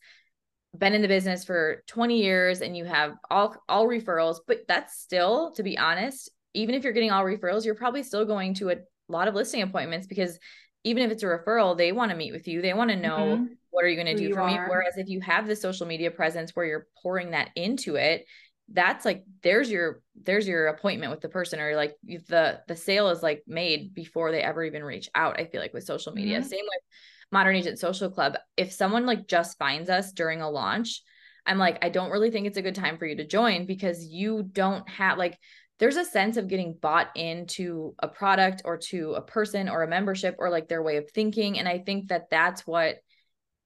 [0.78, 5.00] been in the business for 20 years and you have all all referrals but that's
[5.00, 8.72] still to be honest even if you're getting all referrals you're probably still going to
[8.72, 8.78] a
[9.12, 10.40] lot of listing appointments because
[10.84, 12.62] even if it's a referral, they want to meet with you.
[12.62, 13.46] They want to know mm-hmm.
[13.72, 14.54] what are you going to do for me.
[14.54, 18.26] Whereas if you have the social media presence where you're pouring that into it,
[18.70, 23.10] that's like there's your there's your appointment with the person or like the the sale
[23.10, 25.40] is like made before they ever even reach out.
[25.40, 26.40] I feel like with social media.
[26.40, 26.48] Mm-hmm.
[26.48, 26.84] Same with
[27.32, 28.38] Modern Agent Social Club.
[28.58, 31.02] If someone like just finds us during a launch,
[31.46, 34.06] I'm like I don't really think it's a good time for you to join because
[34.06, 35.38] you don't have like
[35.84, 39.88] there's a sense of getting bought into a product or to a person or a
[39.88, 43.00] membership or like their way of thinking and i think that that's what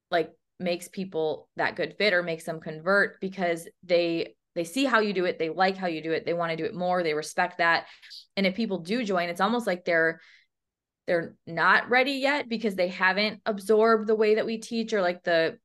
[0.09, 4.99] like makes people that good fit or makes them convert because they they see how
[4.99, 7.03] you do it they like how you do it they want to do it more
[7.03, 7.85] they respect that
[8.35, 10.19] and if people do join it's almost like they're
[11.05, 15.23] they're not ready yet because they haven't absorbed the way that we teach or like
[15.23, 15.55] the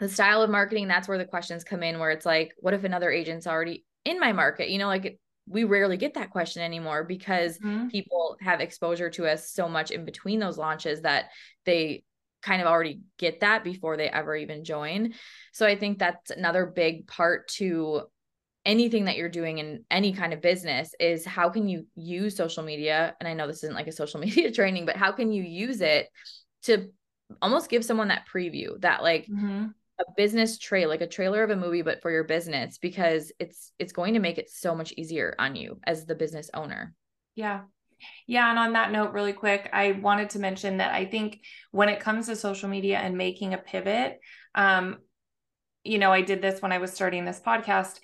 [0.00, 2.84] the style of marketing that's where the questions come in where it's like what if
[2.84, 4.70] another agent's already in my market?
[4.70, 5.18] You know like
[5.48, 7.90] we rarely get that question anymore because Mhm.
[7.90, 11.30] people have exposure to us so much in between those launches that
[11.64, 12.04] they
[12.42, 15.14] kind of already get that before they ever even join.
[15.52, 18.02] So I think that's another big part to
[18.64, 22.62] anything that you're doing in any kind of business is how can you use social
[22.62, 25.42] media and I know this isn't like a social media training but how can you
[25.42, 26.08] use it
[26.64, 26.90] to
[27.40, 29.72] almost give someone that preview that like Mhm.
[29.98, 33.72] A business trail like a trailer of a movie but for your business because it's
[33.78, 36.94] it's going to make it so much easier on you as the business owner
[37.34, 37.62] Yeah.
[38.26, 38.50] Yeah.
[38.50, 41.40] And on that note, really quick, I wanted to mention that I think
[41.70, 44.20] when it comes to social media and making a pivot,
[44.54, 44.98] um,
[45.84, 47.98] you know, I did this when I was starting this podcast.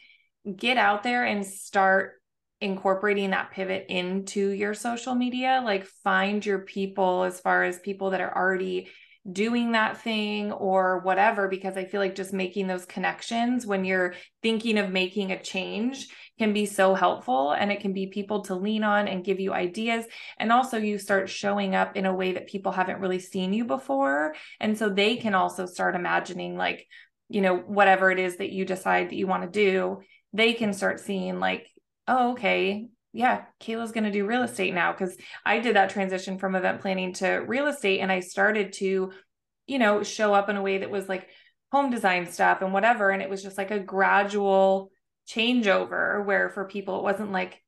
[0.56, 2.14] Get out there and start
[2.60, 5.62] incorporating that pivot into your social media.
[5.64, 8.88] Like find your people as far as people that are already
[9.30, 14.14] doing that thing or whatever, because I feel like just making those connections when you're
[14.42, 16.08] thinking of making a change
[16.38, 19.52] can be so helpful and it can be people to lean on and give you
[19.52, 20.04] ideas.
[20.38, 23.64] And also, you start showing up in a way that people haven't really seen you
[23.64, 24.34] before.
[24.60, 26.86] And so they can also start imagining, like,
[27.28, 30.00] you know, whatever it is that you decide that you want to do,
[30.32, 31.66] they can start seeing, like,
[32.06, 34.92] oh, okay, yeah, Kayla's going to do real estate now.
[34.92, 39.12] Cause I did that transition from event planning to real estate and I started to,
[39.68, 41.28] you know, show up in a way that was like
[41.70, 43.10] home design stuff and whatever.
[43.10, 44.90] And it was just like a gradual
[45.28, 47.60] changeover where for people, it wasn't like,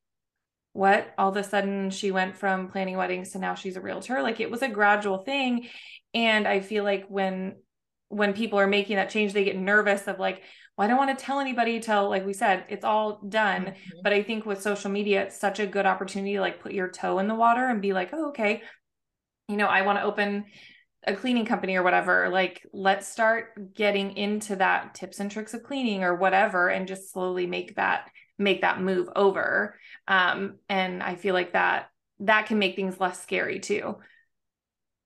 [0.73, 4.21] what all of a sudden she went from planning weddings to now she's a realtor
[4.21, 5.67] like it was a gradual thing
[6.13, 7.55] and i feel like when
[8.09, 10.41] when people are making that change they get nervous of like
[10.77, 13.65] well, I don't want to tell anybody till like we said it's all done.
[13.65, 13.75] Mhm.
[14.03, 16.87] but I think with social media it's such a good opportunity to like put your
[16.87, 18.61] toe in the water and be like oh okay.
[19.47, 20.45] You know I want to open
[21.05, 22.29] a cleaning company or whatever.
[22.29, 27.11] Like let's start getting into that tips and tricks of cleaning or whatever and just
[27.11, 29.79] slowly make that make that move over.
[30.07, 31.89] Um and I feel like that
[32.19, 33.97] that can make things less scary too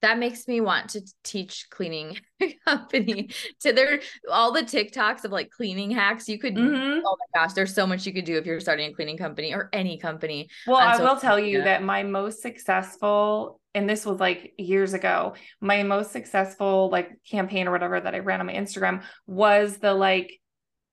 [0.02, 2.18] that makes me want to teach cleaning
[2.68, 3.30] company
[3.62, 6.28] to their all the TikToks of like cleaning hacks.
[6.28, 7.02] You could Mhm.
[7.06, 9.54] oh my gosh, there's so much you could do if you're starting a cleaning company
[9.54, 10.50] or any company.
[10.68, 15.36] Well, I will tell you that my most successful, and this was like years ago,
[15.60, 19.94] my most successful like campaign or whatever that I ran on my Instagram was the
[19.94, 20.40] like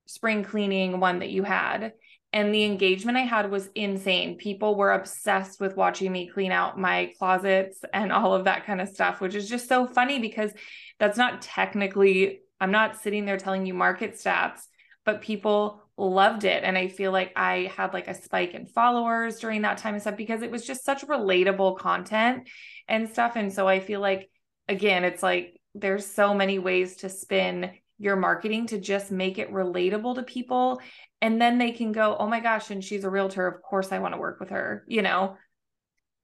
[0.06, 1.92] spring cleaning one that you had.
[2.32, 4.36] And the engagement I had was insane.
[4.36, 8.82] People were obsessed with watching me clean out my closets and all of that kind
[8.82, 10.52] of stuff, which is just so funny because
[10.98, 14.60] that's not technically, I'm not sitting there telling you market stats,
[15.06, 16.64] but people loved it.
[16.64, 20.02] And I feel like I had like a spike in followers during that time and
[20.02, 22.48] stuff because it was just such relatable content
[22.88, 23.36] and stuff.
[23.36, 24.28] And so I feel like,
[24.68, 29.52] again, it's like there's so many ways to spin your marketing to just make it
[29.52, 30.80] relatable to people.
[31.20, 33.46] And then they can go, oh my gosh, and she's a realtor.
[33.46, 35.36] Of course, I want to work with her, you know?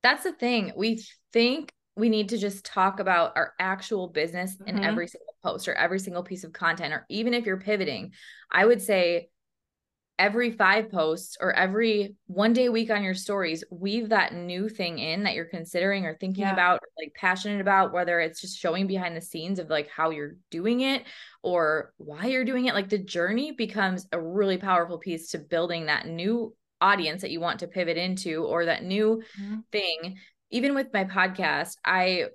[0.03, 0.73] That's the thing.
[0.77, 4.85] We think we need to just talk about our actual business in Mhm.
[4.85, 8.13] every single post or every single piece of content, or even if you're pivoting,
[8.51, 9.31] I would say
[10.19, 14.69] every five posts or every one day a week on your stories, weave that new
[14.69, 16.53] thing in that you're considering or thinking Yeah.
[16.53, 20.11] about, or like passionate about, whether it's just showing behind the scenes of like how
[20.11, 21.03] you're doing it
[21.43, 22.75] or why you're doing it.
[22.75, 27.41] Like the journey becomes a really powerful piece to building that new audience that you
[27.41, 29.65] want to pivot into or that new Mhm.
[29.73, 30.19] thing.
[30.51, 32.27] Even with my podcast, I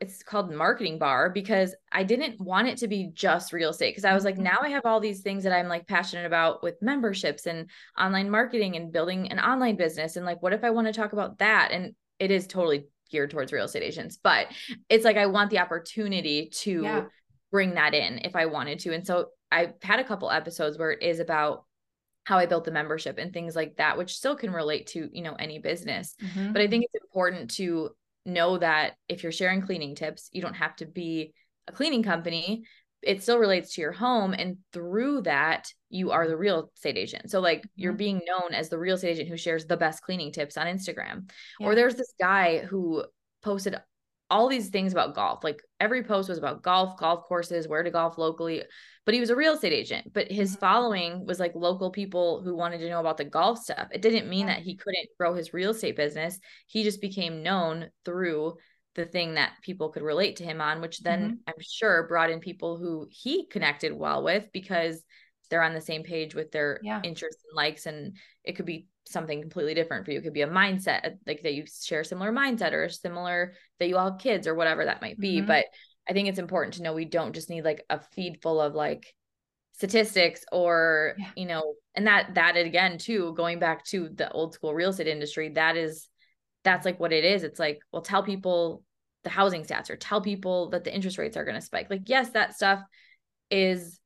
[0.00, 4.04] it's called marketing bar because I didn't want it to be just real estate because
[4.04, 4.42] I was like Mhm.
[4.42, 8.30] now I have all these things that I'm like passionate about with memberships and online
[8.30, 11.38] marketing and building an online business and like what if I want to talk about
[11.38, 14.48] that and it is totally geared towards real estate agents but
[14.88, 17.04] it's like I want the opportunity to Yeah.
[17.50, 20.90] bring that in if I wanted to and so I've had a couple episodes where
[20.90, 21.64] it is about
[22.24, 25.22] how I built the membership and things like that which still can relate to you
[25.22, 26.52] know any business Mhm.
[26.52, 27.96] but I think it's important to
[28.28, 31.34] know that if you're sharing cleaning tips, you don't have to be
[31.66, 32.64] a cleaning company.
[33.02, 34.34] It still relates to your home.
[34.34, 37.30] And through that, you are the real estate agent.
[37.30, 37.98] So, like, you're Mhm.
[37.98, 41.30] being known as the real estate agent who shares the best cleaning tips on Instagram.
[41.60, 43.04] Or there's this guy who
[43.42, 43.76] posted
[44.30, 45.42] all these things about golf.
[45.42, 48.62] Like, every post was about golf, golf courses, where to golf locally.
[49.06, 50.12] But he was a real estate agent.
[50.12, 50.60] But his Mhm.
[50.60, 53.88] following was like local people who wanted to know about the golf stuff.
[53.90, 57.90] It didn't mean that he couldn't grow his real estate business he just became known
[58.04, 58.56] through
[58.94, 61.38] the thing that people could relate to him on which then Mhm.
[61.46, 65.04] i'm sure brought in people who he connected well with because
[65.48, 67.00] they're on the same page with their Yeah.
[67.02, 70.42] interests and likes and it could be something completely different for you it could be
[70.42, 74.46] a mindset like that you share similar mindset or similar that you all have kids
[74.46, 75.46] or whatever that might be Mhm.
[75.46, 75.64] but
[76.08, 78.74] i think it's important to know we don't just need like a feed full of
[78.74, 79.14] like
[79.74, 81.30] statistics or Yeah.
[81.36, 85.06] you know and that that again too going back to the old school real estate
[85.06, 86.08] industry that is
[86.64, 88.82] that's like what it is it's like well tell people
[89.24, 92.02] the housing stats or tell people that the interest rates are going to spike like
[92.06, 92.80] yes that stuff
[93.50, 94.00] is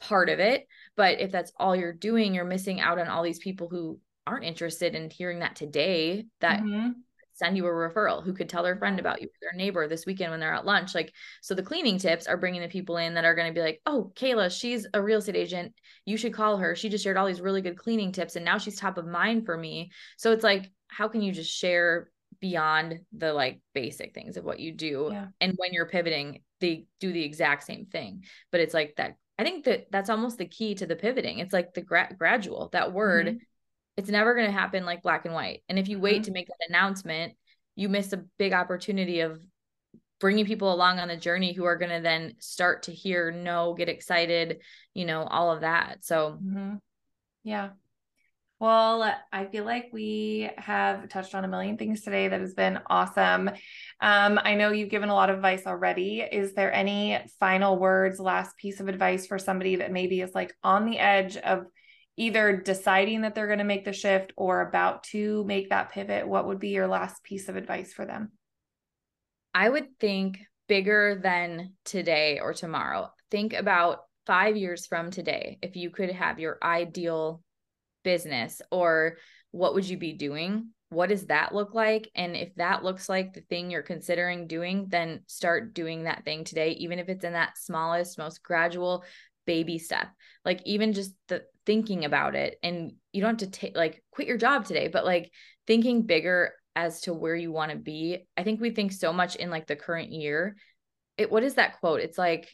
[0.00, 0.66] part of it
[0.96, 3.98] but if that's all you're doing you're missing out on all these people who
[4.28, 6.94] aren't interested in hearing that today that Mhm.
[7.34, 10.30] send you a referral who could tell their friend about you their neighbor this weekend
[10.32, 13.24] when they're at lunch like so the cleaning tips are bringing the people in that
[13.24, 15.72] are going to be like oh kayla she's a real estate agent
[16.04, 18.58] you should call her she just shared all these really good cleaning tips and now
[18.58, 22.10] she's top of mind for me so it's like how can you just share
[22.40, 25.28] beyond the like basic things of what you do Yeah.
[25.40, 29.44] and when you're pivoting they do the exact same thing but it's like that i
[29.44, 32.92] think that that's almost the key to the pivoting it's like the gra- gradual that
[32.92, 33.38] word Mhm.
[33.98, 35.62] It's never going to happen like black and white.
[35.68, 36.26] And if you wait Mhm.
[36.26, 37.34] to make that announcement,
[37.74, 39.42] you miss a big opportunity of
[40.20, 43.74] bringing people along on the journey who are going to then start to hear no,
[43.74, 44.62] get excited,
[44.94, 46.04] you know, all of that.
[46.04, 46.80] So, Mhm.
[47.42, 47.70] Yeah.
[48.60, 52.80] Well, I feel like we have touched on a million things today that has been
[52.90, 53.50] awesome.
[54.00, 56.20] Um, I know you've given a lot of advice already.
[56.20, 60.54] Is there any final words, last piece of advice for somebody that maybe is like
[60.62, 61.66] on the edge of
[62.18, 66.26] either deciding that they're going to make the shift or about to make that pivot?
[66.26, 68.32] What would be your last piece of advice for them?
[69.54, 73.10] I would think bigger than today or tomorrow.
[73.30, 75.58] Think about five years from today.
[75.62, 77.42] If you could have your ideal
[78.04, 79.16] business, or
[79.52, 80.70] what would you be doing?
[80.90, 82.10] What does that look like?
[82.14, 86.44] And if that looks like the thing you're considering doing, then start doing that thing
[86.44, 89.04] today, even if it's in that smallest, most gradual
[89.48, 90.08] baby step.
[90.44, 92.58] Like, even just the thinking about it.
[92.62, 95.32] And you don't have to take, like, quit your job today, but like
[95.66, 98.26] thinking bigger as to where you want to be.
[98.36, 100.56] I think we think so much in like the current year.
[101.16, 102.00] It what is that quote?
[102.00, 102.48] It's like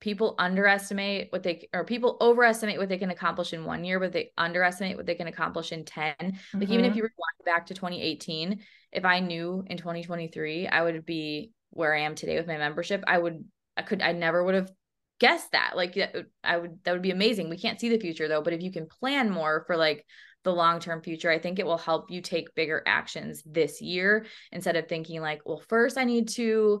[0.00, 4.12] people underestimate what they or people overestimate what they can accomplish in one year, but
[4.12, 6.14] they underestimate what they can accomplish in 10.
[6.18, 6.96] Like even if Mhm.
[6.96, 8.60] you rewind back to 2018,
[8.92, 13.04] if I knew in 2023 I would be where I am today with my membership,
[13.06, 13.44] I would
[13.76, 14.72] I could I never would have
[15.20, 15.72] guessed that.
[15.76, 17.48] Like uh, I would that would be amazing.
[17.48, 20.04] We can't see the future though, but if you can plan more for like
[20.42, 24.76] the long-term future, I think it will help you take bigger actions this year instead
[24.76, 26.80] of thinking like, well, first I need to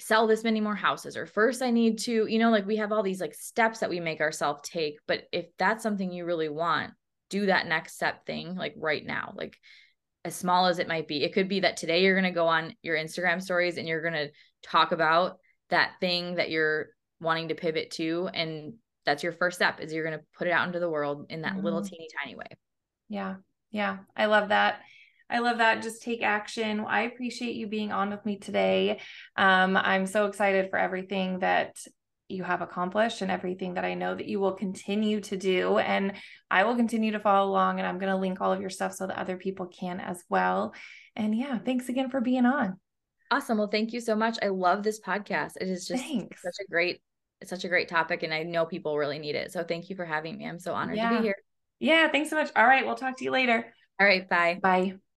[0.00, 2.92] sell this many more houses or first I need to, you know, like we have
[2.92, 6.48] all these like steps that we make ourselves take, but if that's something you really
[6.48, 6.92] want,
[7.30, 9.34] do that next step thing like right now.
[9.36, 9.58] Like
[10.24, 11.24] as small as it might be.
[11.24, 14.02] It could be that today you're going to go on your Instagram stories and you're
[14.02, 14.30] going to
[14.62, 15.38] talk about
[15.70, 16.88] that thing that you're
[17.20, 18.74] wanting to pivot to and
[19.06, 21.42] that's your first step is you're going to put it out into the world in
[21.42, 21.88] that little Mhm.
[21.88, 22.44] teeny tiny way.
[23.08, 23.36] Yeah.
[23.70, 23.98] Yeah.
[24.14, 24.80] I love that.
[25.30, 25.82] I love that.
[25.82, 26.80] Just take action.
[26.80, 29.00] I appreciate you being on with me today.
[29.36, 31.76] Um, I'm so excited for everything that
[32.28, 35.78] you have accomplished and everything that I know that you will continue to do.
[35.78, 36.12] And
[36.50, 37.78] I will continue to follow along.
[37.78, 40.22] And I'm going to link all of your stuff so that other people can as
[40.28, 40.74] well.
[41.16, 42.78] And yeah, thanks again for being on.
[43.30, 43.56] Awesome.
[43.58, 44.38] Well, thank you so much.
[44.42, 45.52] I love this podcast.
[45.60, 46.42] It is just Thanks.
[46.42, 47.00] such a great
[47.40, 49.52] it's such a great topic and I know people really need it.
[49.52, 50.46] So thank you for having me.
[50.46, 51.36] I'm so honored to be here.
[51.78, 52.08] Yeah.
[52.08, 52.50] Thanks so much.
[52.56, 52.84] All right.
[52.84, 53.72] We'll talk to you later.
[54.00, 54.58] All right, bye.
[54.62, 54.98] Bye.